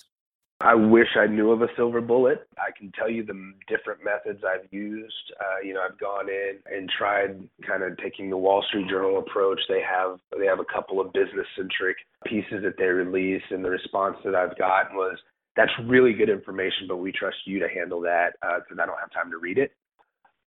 I 0.61 0.75
wish 0.75 1.07
I 1.19 1.27
knew 1.27 1.51
of 1.51 1.61
a 1.61 1.67
silver 1.75 2.01
bullet. 2.01 2.47
I 2.57 2.69
can 2.77 2.91
tell 2.91 3.09
you 3.09 3.25
the 3.25 3.53
different 3.67 4.01
methods 4.03 4.43
I've 4.45 4.71
used. 4.71 5.33
Uh, 5.39 5.65
you 5.65 5.73
know, 5.73 5.81
I've 5.81 5.99
gone 5.99 6.29
in 6.29 6.59
and 6.71 6.89
tried 6.97 7.49
kind 7.67 7.83
of 7.83 7.97
taking 7.97 8.29
the 8.29 8.37
Wall 8.37 8.63
Street 8.67 8.87
Journal 8.87 9.17
approach. 9.17 9.59
They 9.67 9.81
have 9.81 10.19
they 10.37 10.45
have 10.45 10.59
a 10.59 10.73
couple 10.73 11.01
of 11.01 11.13
business 11.13 11.47
centric 11.57 11.97
pieces 12.25 12.63
that 12.63 12.75
they 12.77 12.85
release, 12.85 13.43
and 13.49 13.65
the 13.65 13.69
response 13.69 14.17
that 14.23 14.35
I've 14.35 14.57
gotten 14.57 14.95
was, 14.95 15.17
"That's 15.55 15.71
really 15.85 16.13
good 16.13 16.29
information, 16.29 16.87
but 16.87 16.97
we 16.97 17.11
trust 17.11 17.37
you 17.45 17.59
to 17.59 17.67
handle 17.67 18.01
that 18.01 18.33
because 18.39 18.77
uh, 18.79 18.83
I 18.83 18.85
don't 18.85 18.99
have 18.99 19.11
time 19.11 19.31
to 19.31 19.37
read 19.37 19.57
it." 19.57 19.71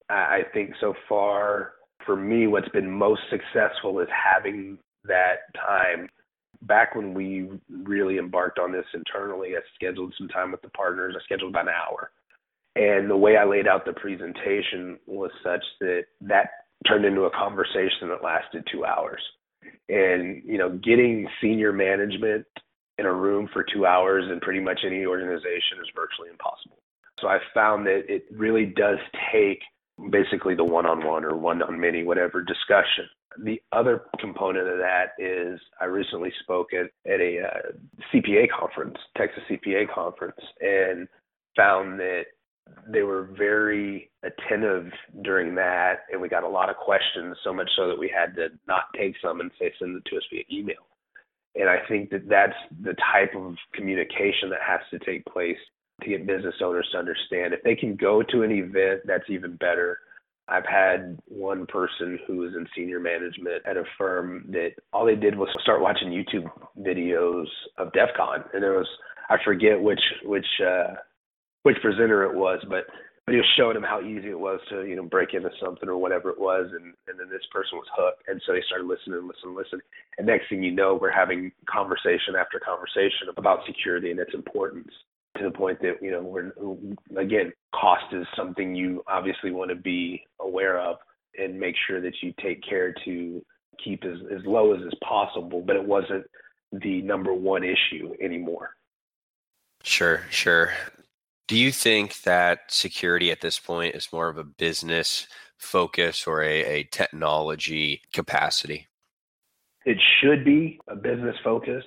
I 0.10 0.42
think 0.54 0.72
so 0.80 0.94
far 1.10 1.74
for 2.06 2.16
me, 2.16 2.48
what's 2.48 2.70
been 2.70 2.90
most 2.90 3.22
successful 3.30 4.00
is 4.00 4.08
having 4.12 4.78
that 5.06 5.54
time 5.56 6.10
back 6.68 6.96
when 6.96 7.14
we 7.14 7.50
really 7.70 8.18
embarked 8.18 8.60
on 8.60 8.72
this 8.72 8.86
internally, 8.94 9.56
I 9.56 9.60
scheduled 9.76 10.14
some 10.18 10.28
time 10.28 10.52
with 10.52 10.62
the 10.62 10.70
partners. 10.70 11.16
I 11.18 11.24
scheduled 11.24 11.52
about 11.52 11.68
an 11.68 11.74
hour. 11.74 12.12
And 12.76 13.10
the 13.10 13.18
way 13.18 13.38
I 13.38 13.46
laid 13.46 13.68
out 13.68 13.86
the 13.86 13.94
presentation 13.94 14.98
was 15.06 15.32
such 15.44 15.64
that 15.80 16.06
that 16.22 16.50
turned 16.88 17.06
into 17.06 17.24
a 17.24 17.32
conversation 17.32 18.10
that 18.10 18.24
lasted 18.24 18.68
two 18.72 18.86
hours. 18.86 19.22
And, 19.90 20.42
you 20.46 20.58
know, 20.58 20.70
getting 20.84 21.28
senior 21.42 21.72
management 21.72 22.46
in 22.98 23.06
a 23.06 23.14
room 23.14 23.50
for 23.54 23.64
two 23.64 23.86
hours 23.86 24.26
in 24.32 24.40
pretty 24.40 24.60
much 24.60 24.80
any 24.86 25.06
organization 25.06 25.80
is 25.82 25.90
virtually 25.96 26.30
impossible. 26.30 26.78
So 27.20 27.28
I 27.28 27.40
found 27.54 27.86
that 27.86 28.04
it 28.08 28.26
really 28.32 28.66
does 28.66 28.98
take 29.32 29.62
basically 30.10 30.56
the 30.56 30.64
one 30.64 30.86
on 30.86 31.06
one 31.06 31.24
or 31.24 31.36
one 31.36 31.62
on 31.62 31.80
many, 31.80 32.04
whatever 32.04 32.42
discussion 32.42 33.06
the 33.42 33.62
other 33.72 34.04
component 34.20 34.68
of 34.68 34.78
that 34.78 35.14
is 35.18 35.60
I 35.80 35.86
recently 35.86 36.32
spoke 36.42 36.70
at, 36.74 36.90
at 37.12 37.20
a 37.20 37.42
uh, 37.42 37.72
CPA 38.14 38.48
conference, 38.58 38.98
Texas 39.18 39.44
CPA 39.50 39.94
conference, 39.94 40.40
and 40.62 41.08
found 41.56 42.00
that 42.00 42.24
they 42.88 43.04
were 43.04 43.30
very 43.38 44.10
attentive 44.24 44.92
during 45.24 45.54
that, 45.56 46.02
and 46.12 46.22
we 46.22 46.30
got 46.30 46.44
a 46.44 46.48
lot 46.48 46.70
of 46.70 46.78
questions, 46.78 47.36
so 47.44 47.54
much 47.54 47.70
so 47.76 47.88
that 47.88 48.00
we 48.00 48.10
had 48.10 48.36
to 48.36 48.48
not 48.68 48.84
take 48.98 49.16
some 49.22 49.42
and 49.42 49.52
say 49.60 49.74
send 49.80 49.98
it 49.98 50.06
to 50.10 50.18
us 50.18 50.24
via 50.32 50.44
email. 50.52 50.88
And 51.56 51.70
I 51.70 51.78
think 51.88 52.10
that 52.12 52.28
that's 52.28 52.58
the 52.82 52.96
type 53.12 53.36
of 53.36 53.56
communication 53.74 54.50
that 54.50 54.62
has 54.66 54.80
to 54.92 55.00
take 55.00 55.26
place 55.26 55.58
to 56.04 56.10
get 56.10 56.28
business 56.28 56.56
owners 56.64 56.88
to 56.92 56.98
understand. 56.98 57.54
If 57.54 57.64
they 57.64 57.76
can 57.76 57.96
go 57.96 58.22
to 58.22 58.44
an 58.44 58.52
event, 58.52 59.02
that's 59.06 59.30
even 59.30 59.56
better. 59.56 60.00
I've 60.48 60.66
had 60.66 61.20
one 61.28 61.66
person 61.66 62.20
who 62.28 62.38
was 62.38 62.54
in 62.54 62.68
senior 62.76 63.00
management 63.00 63.64
at 63.66 63.78
a 63.78 63.84
firm 63.98 64.46
that 64.50 64.72
all 64.92 65.06
they 65.06 65.16
did 65.16 65.38
was 65.38 65.50
start 65.62 65.82
watching 65.82 66.10
YouTube 66.10 66.50
videos 66.78 67.48
of 67.78 67.94
DEF 67.94 68.10
CON. 68.18 68.44
And 68.54 68.62
there 68.62 68.74
was 68.74 68.88
I 69.30 69.38
forget 69.44 69.82
which 69.82 70.02
which 70.24 70.46
uh 70.62 70.96
which 71.64 71.78
presenter 71.82 72.24
it 72.24 72.36
was, 72.36 72.60
but 72.70 72.86
but 73.26 73.32
he 73.32 73.38
was 73.38 73.48
showing 73.56 73.76
them 73.76 73.84
how 73.84 74.02
easy 74.02 74.32
it 74.32 74.40
was 74.40 74.60
to 74.70 74.84
you 74.84 74.98
know 74.98 75.04
break 75.04 75.34
into 75.34 75.50
something 75.64 75.88
or 75.88 75.98
whatever 75.98 76.30
it 76.30 76.40
was, 76.40 76.68
and 76.74 76.94
and 77.08 77.18
then 77.18 77.30
this 77.30 77.48
person 77.52 77.78
was 77.78 77.88
hooked, 77.96 78.28
and 78.28 78.42
so 78.46 78.52
they 78.52 78.62
started 78.68 78.86
listening 78.86 79.26
listening 79.26 79.56
listening, 79.56 79.82
and 80.18 80.28
next 80.28 80.50
thing 80.50 80.62
you 80.62 80.72
know, 80.72 81.00
we're 81.00 81.10
having 81.10 81.54
conversation 81.66 82.36
after 82.38 82.60
conversation 82.60 83.32
about 83.38 83.66
security 83.66 84.12
and 84.12 84.20
its 84.20 84.34
importance 84.34 84.92
to 85.44 85.50
the 85.50 85.58
point 85.58 85.80
that 85.82 85.96
you 86.02 86.12
know 86.12 86.22
we're 86.22 86.52
again 87.18 87.52
cost 87.76 88.06
is 88.14 88.26
something 88.36 88.76
you 88.76 89.04
obviously 89.08 89.52
want 89.52 89.70
to 89.70 89.76
be 89.76 90.24
aware 90.40 90.80
of 90.80 90.98
and 91.38 91.60
make 91.60 91.76
sure 91.88 92.02
that 92.02 92.14
you 92.22 92.34
take 92.42 92.62
care 92.68 92.94
to 93.06 93.44
keep 93.84 94.04
as, 94.04 94.18
as 94.32 94.46
low 94.46 94.74
as 94.74 94.82
is 94.82 94.94
possible 95.04 95.62
but 95.62 95.76
it 95.76 95.84
wasn't 95.84 96.24
the 96.84 97.02
number 97.02 97.34
one 97.34 97.64
issue 97.64 98.14
anymore 98.22 98.72
sure 99.84 100.22
sure 100.30 100.72
do 101.48 101.58
you 101.58 101.72
think 101.72 102.22
that 102.22 102.72
security 102.72 103.32
at 103.32 103.42
this 103.42 103.60
point 103.60 103.96
is 103.96 104.14
more 104.14 104.30
of 104.30 104.38
a 104.38 104.44
business 104.44 105.28
focus 105.58 106.26
or 106.26 106.42
a, 106.42 106.64
a 106.66 106.84
technology 106.84 108.02
capacity? 108.14 108.88
It 109.86 109.98
should 110.22 110.46
be 110.46 110.80
a 110.88 110.96
business 110.96 111.36
focus, 111.44 111.84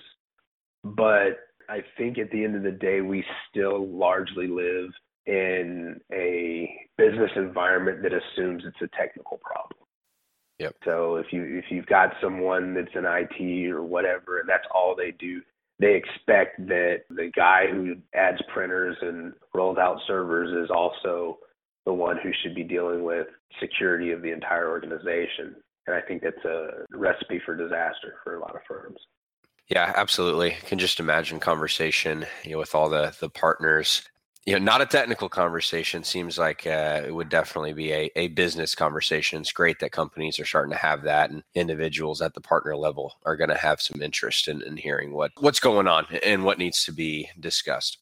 but 0.85 1.39
I 1.69 1.83
think 1.97 2.19
at 2.19 2.31
the 2.31 2.45
end 2.45 2.57
of 2.57 2.63
the 2.63 2.71
day, 2.71 3.01
we 3.01 3.25
still 3.51 3.87
largely 3.89 4.47
live 4.47 4.91
in 5.27 6.01
a 6.13 6.89
business 6.97 7.31
environment 7.37 8.03
that 8.03 8.13
assumes 8.13 8.63
it's 8.65 8.81
a 8.81 8.97
technical 8.97 9.39
problem. 9.39 9.81
Yep. 10.59 10.77
So 10.85 11.17
if 11.17 11.27
you 11.33 11.45
if 11.45 11.67
you've 11.71 11.87
got 11.87 12.15
someone 12.23 12.75
that's 12.75 12.95
in 12.95 13.05
IT 13.05 13.71
or 13.71 13.83
whatever, 13.83 14.41
and 14.41 14.49
that's 14.49 14.67
all 14.75 14.95
they 14.97 15.11
do, 15.11 15.43
they 15.79 15.95
expect 15.95 16.67
that 16.69 17.03
the 17.11 17.31
guy 17.37 17.67
who 17.71 17.97
adds 18.15 18.41
printers 18.53 18.97
and 19.03 19.35
rolls 19.55 19.77
out 19.77 19.99
servers 20.07 20.65
is 20.65 20.71
also 20.75 21.39
the 21.85 21.93
one 21.93 22.17
who 22.23 22.31
should 22.43 22.55
be 22.55 22.65
dealing 22.65 23.05
with 23.05 23.27
security 23.61 24.13
of 24.13 24.23
the 24.23 24.33
entire 24.33 24.71
organization. 24.71 25.57
And 25.87 25.95
I 25.95 26.01
think 26.01 26.23
that's 26.23 26.45
a 26.45 26.85
recipe 26.91 27.41
for 27.45 27.55
disaster 27.55 28.15
for 28.25 28.37
a 28.37 28.41
lot 28.41 28.57
of 28.57 28.63
firms. 28.67 28.99
Yeah, 29.69 29.93
absolutely. 29.97 30.53
I 30.53 30.61
can 30.61 30.79
just 30.79 31.01
imagine 31.01 31.41
conversation, 31.41 32.27
you 32.45 32.53
know, 32.53 32.59
with 32.59 32.75
all 32.75 32.89
the 32.89 33.17
the 33.21 33.29
partners 33.29 34.03
you 34.47 34.53
know, 34.53 34.61
not 34.61 34.81
a 34.81 34.87
technical 34.87 35.29
conversation. 35.29 36.05
Seems 36.05 36.39
like 36.39 36.67
uh, 36.67 37.03
it 37.05 37.13
would 37.13 37.29
definitely 37.29 37.73
be 37.73 37.93
a, 37.93 38.11
a 38.15 38.29
business 38.29 38.77
conversation. 38.77 39.41
It's 39.41 39.53
great 39.53 39.81
that 39.81 39.91
companies 39.91 40.39
are 40.39 40.45
starting 40.45 40.71
to 40.71 40.79
have 40.79 41.03
that, 41.03 41.31
and 41.31 41.43
individuals 41.55 42.23
at 42.23 42.33
the 42.35 42.41
partner 42.41 42.77
level 42.77 43.15
are 43.25 43.37
going 43.37 43.51
to 43.51 43.57
have 43.57 43.81
some 43.81 44.01
interest 44.01 44.47
in, 44.47 44.63
in 44.63 44.77
hearing 44.77 45.13
what 45.13 45.33
what's 45.41 45.61
going 45.61 45.89
on 45.89 46.07
and 46.25 46.45
what 46.45 46.59
needs 46.59 46.85
to 46.85 46.93
be 46.93 47.29
discussed. 47.41 47.99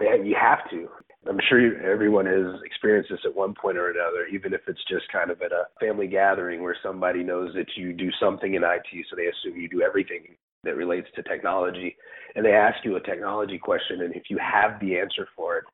Yeah, 0.00 0.14
you 0.14 0.34
have 0.40 0.68
to. 0.70 0.88
I'm 1.28 1.38
sure 1.48 1.60
you, 1.60 1.76
everyone 1.84 2.26
has 2.26 2.60
experienced 2.64 3.10
this 3.10 3.20
at 3.24 3.36
one 3.36 3.54
point 3.54 3.76
or 3.76 3.90
another, 3.90 4.26
even 4.26 4.54
if 4.54 4.62
it's 4.66 4.82
just 4.88 5.04
kind 5.12 5.30
of 5.30 5.40
at 5.42 5.52
a 5.52 5.64
family 5.78 6.08
gathering 6.08 6.62
where 6.62 6.76
somebody 6.82 7.22
knows 7.22 7.52
that 7.54 7.68
you 7.76 7.92
do 7.92 8.10
something 8.18 8.54
in 8.54 8.64
IT, 8.64 9.06
so 9.08 9.14
they 9.14 9.26
assume 9.26 9.60
you 9.60 9.68
do 9.68 9.82
everything 9.82 10.34
that 10.64 10.76
relates 10.76 11.08
to 11.14 11.22
technology 11.22 11.96
and 12.34 12.44
they 12.44 12.52
ask 12.52 12.84
you 12.84 12.96
a 12.96 13.00
technology 13.00 13.58
question 13.58 14.02
and 14.02 14.14
if 14.14 14.24
you 14.30 14.38
have 14.38 14.78
the 14.80 14.98
answer 14.98 15.26
for 15.36 15.58
it 15.58 15.64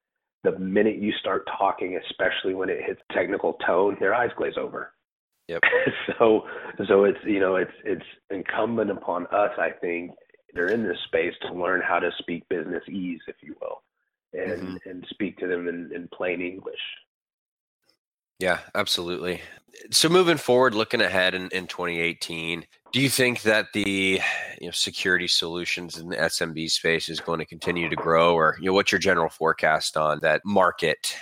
the 0.44 0.58
minute 0.58 0.96
you 0.96 1.12
start 1.20 1.46
talking 1.58 1.98
especially 2.08 2.54
when 2.54 2.68
it 2.68 2.78
hits 2.84 3.00
technical 3.12 3.54
tone 3.66 3.96
their 4.00 4.14
eyes 4.14 4.30
glaze 4.36 4.56
over 4.58 4.92
yep 5.48 5.62
so 6.18 6.42
so 6.86 7.04
it's 7.04 7.18
you 7.24 7.40
know 7.40 7.56
it's 7.56 7.72
it's 7.84 8.04
incumbent 8.30 8.90
upon 8.90 9.26
us 9.26 9.50
i 9.58 9.70
think 9.80 10.12
they're 10.54 10.68
in 10.68 10.82
this 10.82 10.98
space 11.06 11.34
to 11.42 11.52
learn 11.52 11.82
how 11.86 11.98
to 11.98 12.10
speak 12.18 12.48
business 12.48 12.82
ease 12.88 13.20
if 13.26 13.36
you 13.42 13.54
will 13.60 13.82
and 14.32 14.60
mm-hmm. 14.60 14.88
and 14.88 15.06
speak 15.10 15.36
to 15.38 15.46
them 15.46 15.68
in, 15.68 15.90
in 15.94 16.08
plain 16.12 16.40
english 16.40 16.80
yeah, 18.38 18.60
absolutely. 18.74 19.40
So 19.90 20.08
moving 20.08 20.36
forward, 20.36 20.74
looking 20.74 21.00
ahead 21.00 21.34
in, 21.34 21.48
in 21.48 21.66
2018, 21.66 22.64
do 22.92 23.00
you 23.00 23.08
think 23.08 23.42
that 23.42 23.66
the 23.72 24.20
you 24.60 24.66
know 24.66 24.70
security 24.70 25.28
solutions 25.28 25.98
in 25.98 26.08
the 26.08 26.16
SMB 26.16 26.70
space 26.70 27.08
is 27.08 27.20
going 27.20 27.38
to 27.38 27.46
continue 27.46 27.88
to 27.88 27.96
grow, 27.96 28.34
or 28.34 28.56
you 28.60 28.66
know 28.66 28.72
what's 28.72 28.92
your 28.92 28.98
general 28.98 29.28
forecast 29.28 29.96
on 29.96 30.18
that 30.20 30.42
market? 30.44 31.16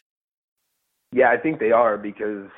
Yeah, 1.13 1.31
I 1.31 1.37
think 1.37 1.59
they 1.59 1.73
are 1.73 1.97
because 1.97 2.49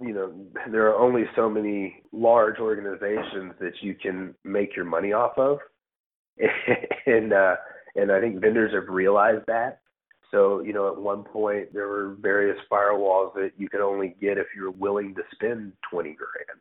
you 0.00 0.12
know 0.12 0.32
there 0.70 0.88
are 0.88 0.98
only 0.98 1.24
so 1.36 1.48
many 1.48 2.02
large 2.12 2.58
organizations 2.58 3.54
that 3.60 3.74
you 3.80 3.94
can 3.94 4.34
make 4.44 4.76
your 4.76 4.84
money 4.84 5.12
off 5.12 5.38
of, 5.38 5.58
and 7.06 7.32
uh, 7.32 7.56
and 7.96 8.12
I 8.12 8.20
think 8.20 8.40
vendors 8.40 8.74
have 8.74 8.88
realized 8.88 9.44
that. 9.46 9.80
So, 10.30 10.60
you 10.60 10.72
know, 10.72 10.92
at 10.92 11.00
one 11.00 11.24
point 11.24 11.72
there 11.72 11.88
were 11.88 12.16
various 12.20 12.56
firewalls 12.70 13.34
that 13.34 13.50
you 13.58 13.68
could 13.68 13.80
only 13.80 14.14
get 14.20 14.38
if 14.38 14.46
you're 14.54 14.70
willing 14.70 15.14
to 15.16 15.22
spend 15.32 15.72
20 15.90 16.14
grand. 16.14 16.60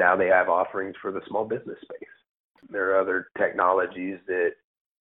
Now 0.00 0.16
they 0.16 0.28
have 0.28 0.48
offerings 0.48 0.96
for 1.02 1.12
the 1.12 1.20
small 1.28 1.44
business 1.44 1.76
space. 1.82 2.16
There 2.70 2.90
are 2.90 3.00
other 3.00 3.28
technologies 3.36 4.16
that 4.26 4.52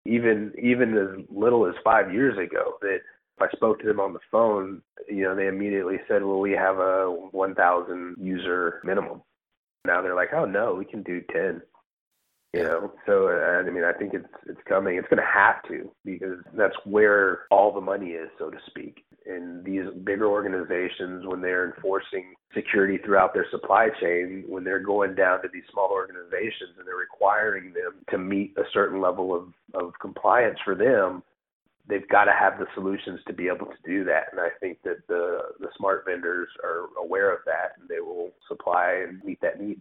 even 0.06 0.52
even 0.62 0.98
as 0.98 1.26
little 1.30 1.66
as 1.66 1.76
5 1.86 2.14
years 2.14 2.38
ago 2.38 2.74
that 2.82 3.00
if 3.36 3.42
I 3.42 3.50
spoke 3.56 3.80
to 3.80 3.88
them 3.88 4.02
on 4.02 4.12
the 4.12 4.20
phone, 4.30 4.82
you 5.08 5.24
know, 5.24 5.36
they 5.36 5.48
immediately 5.48 6.00
said, 6.08 6.22
"Well, 6.22 6.42
we 6.42 6.52
have 6.52 6.80
a 6.80 7.10
1,000 7.32 8.18
user 8.20 8.82
minimum." 8.84 9.22
Now 9.86 10.02
they're 10.02 10.16
like, 10.22 10.34
"Oh 10.34 10.44
no, 10.44 10.74
we 10.74 10.84
can 10.84 11.02
do 11.04 11.22
10." 11.32 11.62
You 12.52 12.64
know, 12.64 12.92
so 13.06 13.30
I 13.30 13.70
mean, 13.70 13.84
I 13.84 13.94
think 13.94 14.16
it's 14.16 14.26
it's 14.48 14.62
coming. 14.68 14.98
It's 14.98 15.08
going 15.08 15.22
to 15.22 15.32
have 15.32 15.62
to 15.68 15.92
because 16.04 16.40
that's 16.58 16.76
where 16.84 17.42
all 17.52 17.72
the 17.72 17.82
money 17.82 18.12
is, 18.12 18.28
so 18.40 18.50
to 18.50 18.58
speak. 18.66 19.06
In 19.28 19.62
these 19.64 19.84
bigger 20.04 20.26
organizations, 20.26 21.28
when 21.28 21.42
they're 21.42 21.72
enforcing 21.72 22.34
security 22.56 22.98
throughout 22.98 23.36
their 23.36 23.46
supply 23.52 23.90
chain, 24.02 24.46
when 24.48 24.64
they're 24.64 24.80
going 24.80 25.14
down 25.14 25.44
to 25.44 25.48
these 25.54 25.62
small 25.72 25.90
organizations 25.92 26.74
and 26.80 26.88
they're 26.88 26.96
requiring 26.96 27.66
them 27.66 28.04
to 28.10 28.18
meet 28.18 28.58
a 28.58 28.64
certain 28.74 29.00
level 29.00 29.36
of 29.36 29.54
of 29.76 29.94
compliance 30.02 30.58
for 30.66 30.74
them, 30.74 31.22
they've 31.88 32.08
got 32.10 32.24
to 32.24 32.32
have 32.32 32.58
the 32.58 32.66
solutions 32.74 33.20
to 33.28 33.34
be 33.34 33.48
able 33.48 33.68
to 33.68 33.78
do 33.86 34.04
that. 34.06 34.30
And 34.32 34.42
I 34.42 34.50
think 34.60 34.80
that 34.86 35.06
the 35.08 35.40
the 35.60 35.70
smart 35.78 36.04
vendors 36.04 36.50
are 36.64 36.88
aware 37.00 37.32
of 37.32 37.42
that, 37.46 37.74
and 37.80 37.88
they 37.88 38.00
will 38.00 38.32
supply 38.48 39.06
and 39.08 39.24
meet 39.24 39.40
that 39.42 39.62
need. 39.62 39.80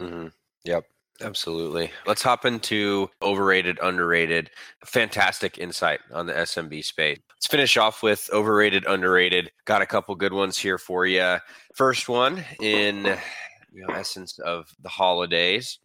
Mm-hmm. 0.00 0.28
Yep. 0.64 0.84
Absolutely. 1.22 1.90
Let's 2.06 2.22
hop 2.22 2.44
into 2.44 3.08
overrated, 3.22 3.78
underrated. 3.82 4.50
Fantastic 4.84 5.58
insight 5.58 6.00
on 6.12 6.26
the 6.26 6.34
SMB 6.34 6.84
space. 6.84 7.18
Let's 7.30 7.46
finish 7.46 7.76
off 7.76 8.02
with 8.02 8.28
overrated, 8.32 8.84
underrated. 8.86 9.50
Got 9.64 9.82
a 9.82 9.86
couple 9.86 10.14
good 10.14 10.32
ones 10.32 10.58
here 10.58 10.78
for 10.78 11.06
you. 11.06 11.38
First 11.74 12.08
one 12.08 12.44
in 12.60 13.16
you 13.72 13.86
know, 13.86 13.94
essence 13.94 14.38
of 14.40 14.68
the 14.82 14.88
holidays. 14.88 15.78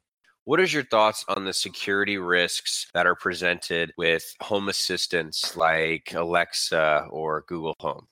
What 0.46 0.60
is 0.60 0.74
your 0.74 0.84
thoughts 0.84 1.24
on 1.28 1.46
the 1.46 1.54
security 1.54 2.18
risks 2.18 2.88
that 2.94 3.06
are 3.06 3.16
presented 3.16 3.94
with 3.98 4.24
home 4.42 4.70
assistants 4.70 5.56
like 5.56 6.14
Alexa 6.14 7.08
or 7.10 7.46
Google 7.48 7.76
Home? 7.80 8.08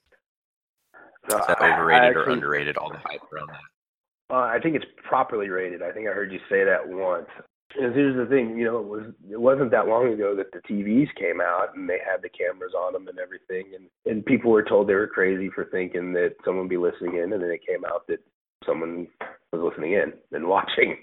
Is 1.27 1.35
that 1.47 1.61
overrated 1.61 2.17
actually, 2.17 2.23
or 2.23 2.29
underrated? 2.29 2.77
All 2.77 2.91
the 2.91 2.99
hype 2.99 3.21
around 3.33 3.49
that. 3.49 3.59
Uh, 4.29 4.35
I 4.35 4.59
think 4.61 4.75
it's 4.75 4.85
properly 5.07 5.49
rated. 5.49 5.81
I 5.81 5.91
think 5.91 6.07
I 6.07 6.13
heard 6.13 6.31
you 6.31 6.39
say 6.49 6.63
that 6.63 6.87
once. 6.87 7.27
And 7.77 7.93
here's 7.93 8.15
the 8.15 8.25
thing, 8.25 8.57
you 8.57 8.65
know, 8.65 8.79
it 8.79 8.87
was 8.87 9.03
it 9.29 9.39
wasn't 9.39 9.71
that 9.71 9.87
long 9.87 10.11
ago 10.11 10.35
that 10.35 10.51
the 10.51 10.61
TVs 10.67 11.07
came 11.19 11.39
out 11.39 11.75
and 11.75 11.87
they 11.87 11.99
had 12.03 12.21
the 12.23 12.29
cameras 12.29 12.73
on 12.75 12.93
them 12.93 13.07
and 13.07 13.19
everything, 13.19 13.73
and 13.75 13.87
and 14.05 14.25
people 14.25 14.51
were 14.51 14.63
told 14.63 14.87
they 14.87 14.95
were 14.95 15.07
crazy 15.07 15.49
for 15.53 15.65
thinking 15.65 16.11
that 16.13 16.35
someone 16.43 16.63
would 16.63 16.69
be 16.69 16.77
listening 16.77 17.17
in, 17.17 17.31
and 17.31 17.43
then 17.43 17.51
it 17.51 17.65
came 17.67 17.85
out 17.85 18.07
that 18.07 18.19
someone 18.65 19.07
was 19.53 19.61
listening 19.61 19.93
in 19.93 20.13
and 20.31 20.47
watching. 20.47 20.97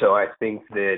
So 0.00 0.14
I 0.14 0.26
think 0.38 0.62
that 0.70 0.96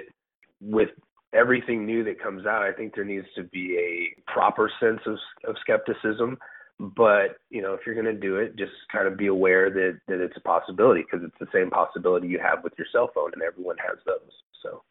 with 0.60 0.88
everything 1.32 1.86
new 1.86 2.02
that 2.04 2.20
comes 2.20 2.44
out, 2.44 2.62
I 2.62 2.72
think 2.72 2.94
there 2.94 3.04
needs 3.04 3.26
to 3.36 3.44
be 3.44 3.78
a 3.78 4.32
proper 4.32 4.70
sense 4.80 5.00
of 5.06 5.18
of 5.48 5.54
skepticism 5.60 6.36
but 6.80 7.36
you 7.50 7.60
know 7.60 7.74
if 7.74 7.80
you're 7.84 7.94
going 7.94 8.06
to 8.06 8.18
do 8.18 8.36
it 8.36 8.56
just 8.56 8.72
kind 8.90 9.06
of 9.06 9.18
be 9.18 9.26
aware 9.26 9.68
that 9.68 10.00
that 10.08 10.20
it's 10.20 10.36
a 10.36 10.40
possibility 10.40 11.02
because 11.02 11.24
it's 11.24 11.38
the 11.38 11.46
same 11.52 11.68
possibility 11.68 12.26
you 12.26 12.38
have 12.38 12.64
with 12.64 12.72
your 12.78 12.86
cell 12.90 13.10
phone 13.14 13.30
and 13.34 13.42
everyone 13.42 13.76
has 13.78 13.98
those 14.06 14.32
so. 14.62 14.82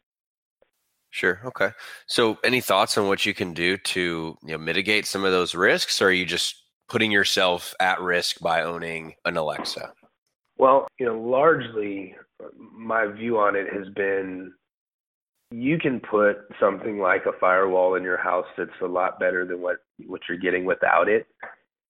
Sure 1.12 1.40
okay. 1.44 1.70
So 2.06 2.38
any 2.44 2.60
thoughts 2.60 2.96
on 2.96 3.08
what 3.08 3.26
you 3.26 3.34
can 3.34 3.52
do 3.52 3.76
to 3.76 4.38
you 4.42 4.52
know 4.52 4.58
mitigate 4.58 5.06
some 5.06 5.24
of 5.24 5.32
those 5.32 5.56
risks 5.56 6.00
or 6.00 6.06
are 6.06 6.12
you 6.12 6.24
just 6.24 6.62
putting 6.88 7.10
yourself 7.10 7.74
at 7.80 8.00
risk 8.00 8.40
by 8.40 8.62
owning 8.62 9.14
an 9.24 9.36
Alexa? 9.36 9.92
Well, 10.58 10.86
you 10.98 11.06
know, 11.06 11.18
largely 11.18 12.14
my 12.72 13.06
view 13.06 13.38
on 13.38 13.56
it 13.56 13.66
has 13.72 13.88
been 13.94 14.52
you 15.50 15.78
can 15.78 15.98
put 15.98 16.36
something 16.60 16.98
like 17.00 17.26
a 17.26 17.38
firewall 17.40 17.96
in 17.96 18.04
your 18.04 18.16
house 18.16 18.46
that's 18.56 18.70
a 18.82 18.86
lot 18.86 19.18
better 19.18 19.44
than 19.44 19.60
what 19.60 19.78
what 20.06 20.20
you're 20.28 20.38
getting 20.38 20.64
without 20.64 21.08
it 21.08 21.26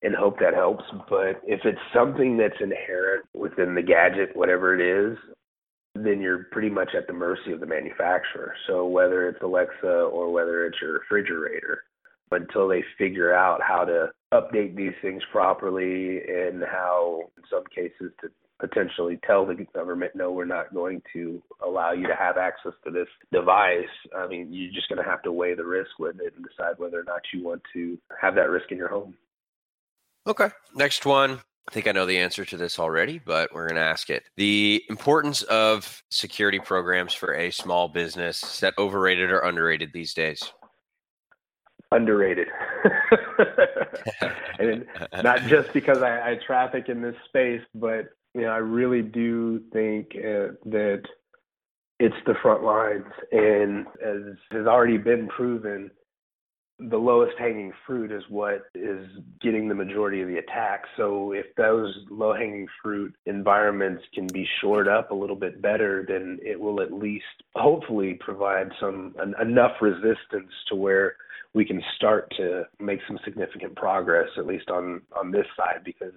and 0.02 0.14
hope 0.14 0.38
that 0.38 0.54
helps 0.54 0.84
but 1.08 1.40
if 1.44 1.60
it's 1.64 1.78
something 1.94 2.36
that's 2.36 2.60
inherent 2.60 3.24
within 3.34 3.74
the 3.74 3.82
gadget 3.82 4.34
whatever 4.34 4.78
it 4.78 4.80
is 4.80 5.18
then 5.94 6.20
you're 6.20 6.44
pretty 6.52 6.70
much 6.70 6.90
at 6.96 7.06
the 7.06 7.12
mercy 7.12 7.52
of 7.52 7.60
the 7.60 7.66
manufacturer 7.66 8.54
so 8.66 8.86
whether 8.86 9.28
it's 9.28 9.42
alexa 9.42 9.86
or 9.86 10.32
whether 10.32 10.66
it's 10.66 10.78
your 10.80 10.94
refrigerator 10.94 11.82
until 12.32 12.68
they 12.68 12.84
figure 12.96 13.34
out 13.34 13.60
how 13.60 13.84
to 13.84 14.08
update 14.32 14.76
these 14.76 14.92
things 15.02 15.22
properly 15.32 16.20
and 16.20 16.62
how 16.62 17.22
in 17.36 17.42
some 17.50 17.64
cases 17.74 18.12
to 18.20 18.28
potentially 18.60 19.18
tell 19.26 19.46
the 19.46 19.66
government, 19.74 20.12
no, 20.14 20.30
we're 20.30 20.44
not 20.44 20.72
going 20.72 21.02
to 21.12 21.42
allow 21.66 21.92
you 21.92 22.06
to 22.06 22.14
have 22.14 22.36
access 22.36 22.72
to 22.84 22.90
this 22.90 23.08
device. 23.32 23.88
I 24.16 24.28
mean, 24.28 24.48
you're 24.50 24.72
just 24.72 24.88
going 24.88 25.02
to 25.02 25.10
have 25.10 25.22
to 25.22 25.32
weigh 25.32 25.54
the 25.54 25.64
risk 25.64 25.90
with 25.98 26.16
it 26.20 26.34
and 26.36 26.44
decide 26.44 26.74
whether 26.78 27.00
or 27.00 27.04
not 27.04 27.22
you 27.32 27.42
want 27.42 27.62
to 27.72 27.98
have 28.20 28.34
that 28.36 28.50
risk 28.50 28.70
in 28.70 28.76
your 28.76 28.88
home. 28.88 29.14
Okay. 30.26 30.48
Next 30.74 31.06
one. 31.06 31.40
I 31.68 31.72
think 31.72 31.86
I 31.86 31.92
know 31.92 32.06
the 32.06 32.18
answer 32.18 32.44
to 32.44 32.56
this 32.56 32.78
already, 32.78 33.20
but 33.24 33.50
we're 33.54 33.68
going 33.68 33.76
to 33.76 33.82
ask 33.82 34.10
it. 34.10 34.24
The 34.36 34.82
importance 34.88 35.42
of 35.42 36.02
security 36.10 36.58
programs 36.58 37.14
for 37.14 37.34
a 37.34 37.50
small 37.52 37.86
business, 37.86 38.42
is 38.42 38.60
that 38.60 38.74
overrated 38.76 39.30
or 39.30 39.40
underrated 39.40 39.92
these 39.92 40.12
days? 40.12 40.52
Underrated. 41.92 42.48
and 44.58 44.84
not 45.22 45.42
just 45.42 45.72
because 45.72 46.02
I, 46.02 46.30
I 46.30 46.38
traffic 46.44 46.88
in 46.88 47.02
this 47.02 47.16
space, 47.28 47.62
but 47.74 48.08
you 48.34 48.42
know, 48.42 48.50
I 48.50 48.58
really 48.58 49.02
do 49.02 49.60
think 49.72 50.08
uh, 50.16 50.54
that 50.66 51.02
it's 51.98 52.16
the 52.26 52.34
front 52.42 52.64
lines, 52.64 53.04
and 53.30 53.86
as 54.04 54.36
has 54.52 54.66
already 54.66 54.96
been 54.96 55.28
proven, 55.28 55.90
the 56.88 56.96
lowest 56.96 57.36
hanging 57.38 57.72
fruit 57.86 58.10
is 58.10 58.22
what 58.28 58.62
is 58.74 59.06
getting 59.42 59.68
the 59.68 59.74
majority 59.74 60.22
of 60.22 60.28
the 60.28 60.38
attacks. 60.38 60.88
So 60.96 61.32
if 61.32 61.46
those 61.56 61.94
low 62.10 62.32
hanging 62.32 62.66
fruit 62.82 63.14
environments 63.26 64.02
can 64.14 64.26
be 64.28 64.48
shored 64.60 64.88
up 64.88 65.10
a 65.10 65.14
little 65.14 65.36
bit 65.36 65.60
better, 65.60 66.04
then 66.06 66.38
it 66.42 66.58
will 66.58 66.80
at 66.80 66.92
least 66.92 67.24
hopefully 67.54 68.14
provide 68.14 68.70
some 68.80 69.14
an, 69.18 69.34
enough 69.40 69.72
resistance 69.80 70.50
to 70.68 70.76
where 70.76 71.16
we 71.52 71.64
can 71.64 71.82
start 71.96 72.32
to 72.36 72.64
make 72.78 73.00
some 73.06 73.18
significant 73.24 73.76
progress, 73.76 74.28
at 74.38 74.46
least 74.46 74.70
on 74.70 75.02
on 75.16 75.30
this 75.30 75.46
side, 75.56 75.82
because 75.84 76.14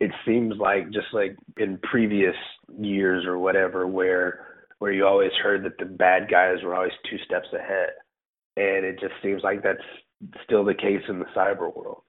it 0.00 0.10
seems 0.26 0.54
like 0.58 0.90
just 0.90 1.12
like 1.12 1.36
in 1.56 1.78
previous 1.82 2.36
years 2.78 3.24
or 3.26 3.38
whatever 3.38 3.86
where 3.86 4.46
where 4.78 4.92
you 4.92 5.06
always 5.06 5.32
heard 5.42 5.64
that 5.64 5.78
the 5.78 5.84
bad 5.84 6.30
guys 6.30 6.62
were 6.62 6.74
always 6.74 6.92
two 7.08 7.16
steps 7.24 7.48
ahead 7.54 7.90
and 8.56 8.84
it 8.84 9.00
just 9.00 9.14
seems 9.22 9.42
like 9.42 9.62
that's 9.62 9.82
still 10.44 10.64
the 10.64 10.74
case 10.74 11.02
in 11.08 11.18
the 11.18 11.26
cyber 11.36 11.74
world 11.74 12.02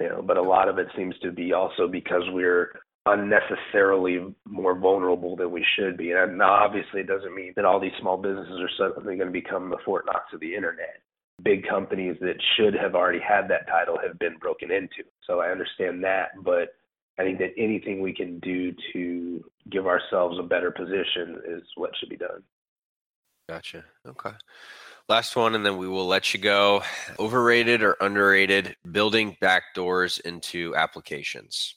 you 0.00 0.08
know 0.08 0.22
but 0.22 0.36
a 0.36 0.42
lot 0.42 0.68
of 0.68 0.78
it 0.78 0.88
seems 0.96 1.14
to 1.20 1.32
be 1.32 1.52
also 1.52 1.88
because 1.88 2.22
we're 2.30 2.72
unnecessarily 3.06 4.34
more 4.46 4.78
vulnerable 4.78 5.34
than 5.34 5.50
we 5.50 5.64
should 5.76 5.96
be 5.96 6.12
and 6.12 6.42
obviously 6.42 7.00
it 7.00 7.06
doesn't 7.06 7.34
mean 7.34 7.52
that 7.56 7.64
all 7.64 7.80
these 7.80 7.92
small 8.00 8.16
businesses 8.16 8.60
are 8.60 8.70
suddenly 8.76 9.16
going 9.16 9.28
to 9.28 9.32
become 9.32 9.70
the 9.70 9.78
fort 9.84 10.04
knox 10.06 10.32
of 10.32 10.40
the 10.40 10.54
internet 10.54 11.00
big 11.42 11.66
companies 11.66 12.16
that 12.20 12.36
should 12.56 12.74
have 12.74 12.94
already 12.94 13.20
had 13.20 13.48
that 13.48 13.66
title 13.68 13.96
have 14.04 14.18
been 14.18 14.36
broken 14.38 14.70
into 14.70 15.02
so 15.26 15.40
i 15.40 15.48
understand 15.48 16.02
that 16.02 16.30
but 16.42 16.74
I 17.18 17.24
think 17.24 17.38
that 17.38 17.52
anything 17.58 18.00
we 18.00 18.14
can 18.14 18.38
do 18.38 18.72
to 18.92 19.44
give 19.70 19.86
ourselves 19.86 20.38
a 20.38 20.42
better 20.44 20.70
position 20.70 21.40
is 21.48 21.62
what 21.74 21.90
should 21.98 22.08
be 22.08 22.16
done. 22.16 22.42
Gotcha. 23.48 23.84
Okay. 24.06 24.30
Last 25.08 25.36
one, 25.36 25.54
and 25.54 25.64
then 25.64 25.78
we 25.78 25.88
will 25.88 26.06
let 26.06 26.34
you 26.34 26.40
go. 26.40 26.82
Overrated 27.18 27.82
or 27.82 27.96
underrated 28.00 28.76
building 28.92 29.38
backdoors 29.40 30.20
into 30.20 30.76
applications? 30.76 31.74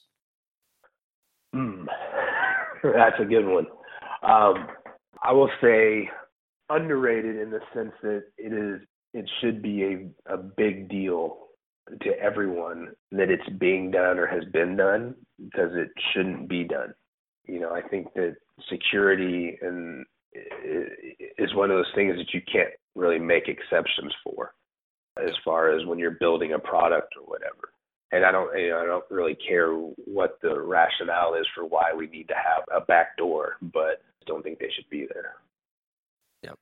Mm, 1.54 1.86
that's 2.82 3.18
a 3.18 3.24
good 3.24 3.46
one. 3.46 3.66
Um, 4.22 4.66
I 5.22 5.32
will 5.32 5.50
say 5.62 6.10
underrated 6.68 7.36
in 7.36 7.50
the 7.50 7.60
sense 7.74 7.92
that 8.02 8.24
it 8.36 8.52
is 8.52 8.86
it 9.14 9.30
should 9.40 9.62
be 9.62 9.82
a, 9.82 10.34
a 10.34 10.36
big 10.36 10.88
deal 10.90 11.38
to 12.02 12.10
everyone 12.18 12.88
that 13.12 13.30
it's 13.30 13.48
being 13.58 13.90
done 13.90 14.18
or 14.18 14.26
has 14.26 14.44
been 14.52 14.76
done 14.76 15.14
because 15.38 15.70
it 15.72 15.88
shouldn't 16.12 16.48
be 16.48 16.64
done. 16.64 16.94
You 17.46 17.60
know, 17.60 17.74
I 17.74 17.82
think 17.82 18.12
that 18.14 18.36
security 18.70 19.58
and 19.60 20.04
is 21.38 21.54
one 21.54 21.70
of 21.70 21.76
those 21.76 21.92
things 21.94 22.16
that 22.16 22.32
you 22.32 22.40
can't 22.50 22.70
really 22.94 23.18
make 23.18 23.48
exceptions 23.48 24.12
for 24.24 24.52
as 25.22 25.32
far 25.44 25.70
as 25.76 25.84
when 25.86 25.98
you're 25.98 26.12
building 26.12 26.52
a 26.52 26.58
product 26.58 27.14
or 27.20 27.26
whatever. 27.26 27.72
And 28.12 28.24
I 28.24 28.32
don't, 28.32 28.56
you 28.58 28.70
know, 28.70 28.78
I 28.78 28.86
don't 28.86 29.04
really 29.10 29.34
care 29.36 29.72
what 29.72 30.38
the 30.42 30.60
rationale 30.60 31.34
is 31.34 31.46
for 31.54 31.64
why 31.64 31.92
we 31.96 32.06
need 32.06 32.28
to 32.28 32.34
have 32.34 32.64
a 32.74 32.84
back 32.84 33.16
door, 33.16 33.56
but 33.60 34.02
I 34.20 34.24
don't 34.26 34.42
think 34.42 34.58
they 34.58 34.70
should 34.74 34.88
be 34.90 35.06
there. 35.12 35.34
Yep. 36.42 36.58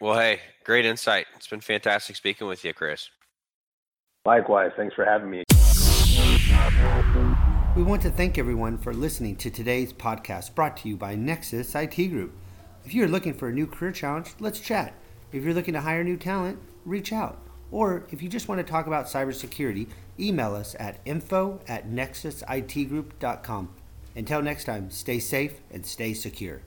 Well, 0.00 0.18
hey, 0.18 0.40
great 0.64 0.86
insight. 0.86 1.26
It's 1.36 1.46
been 1.46 1.60
fantastic 1.60 2.16
speaking 2.16 2.46
with 2.46 2.64
you, 2.64 2.72
Chris. 2.72 3.10
Likewise. 4.24 4.70
Thanks 4.76 4.94
for 4.94 5.04
having 5.04 5.30
me. 5.30 5.44
We 7.76 7.82
want 7.82 8.02
to 8.02 8.10
thank 8.10 8.38
everyone 8.38 8.78
for 8.78 8.92
listening 8.92 9.36
to 9.36 9.50
today's 9.50 9.92
podcast 9.92 10.54
brought 10.54 10.76
to 10.78 10.88
you 10.88 10.96
by 10.96 11.14
Nexus 11.14 11.74
IT 11.74 11.96
Group. 12.08 12.32
If 12.84 12.94
you're 12.94 13.08
looking 13.08 13.34
for 13.34 13.48
a 13.48 13.52
new 13.52 13.66
career 13.66 13.92
challenge, 13.92 14.34
let's 14.40 14.58
chat. 14.58 14.94
If 15.32 15.44
you're 15.44 15.54
looking 15.54 15.74
to 15.74 15.80
hire 15.80 16.02
new 16.02 16.16
talent, 16.16 16.58
reach 16.84 17.12
out. 17.12 17.38
Or 17.70 18.04
if 18.10 18.22
you 18.22 18.28
just 18.28 18.48
want 18.48 18.64
to 18.64 18.70
talk 18.70 18.86
about 18.86 19.06
cybersecurity, 19.06 19.88
email 20.18 20.54
us 20.54 20.74
at 20.78 21.00
info 21.04 21.60
at 21.68 21.90
nexusitgroup.com. 21.90 23.68
Until 24.16 24.42
next 24.42 24.64
time, 24.64 24.90
stay 24.90 25.18
safe 25.18 25.60
and 25.70 25.84
stay 25.84 26.14
secure. 26.14 26.62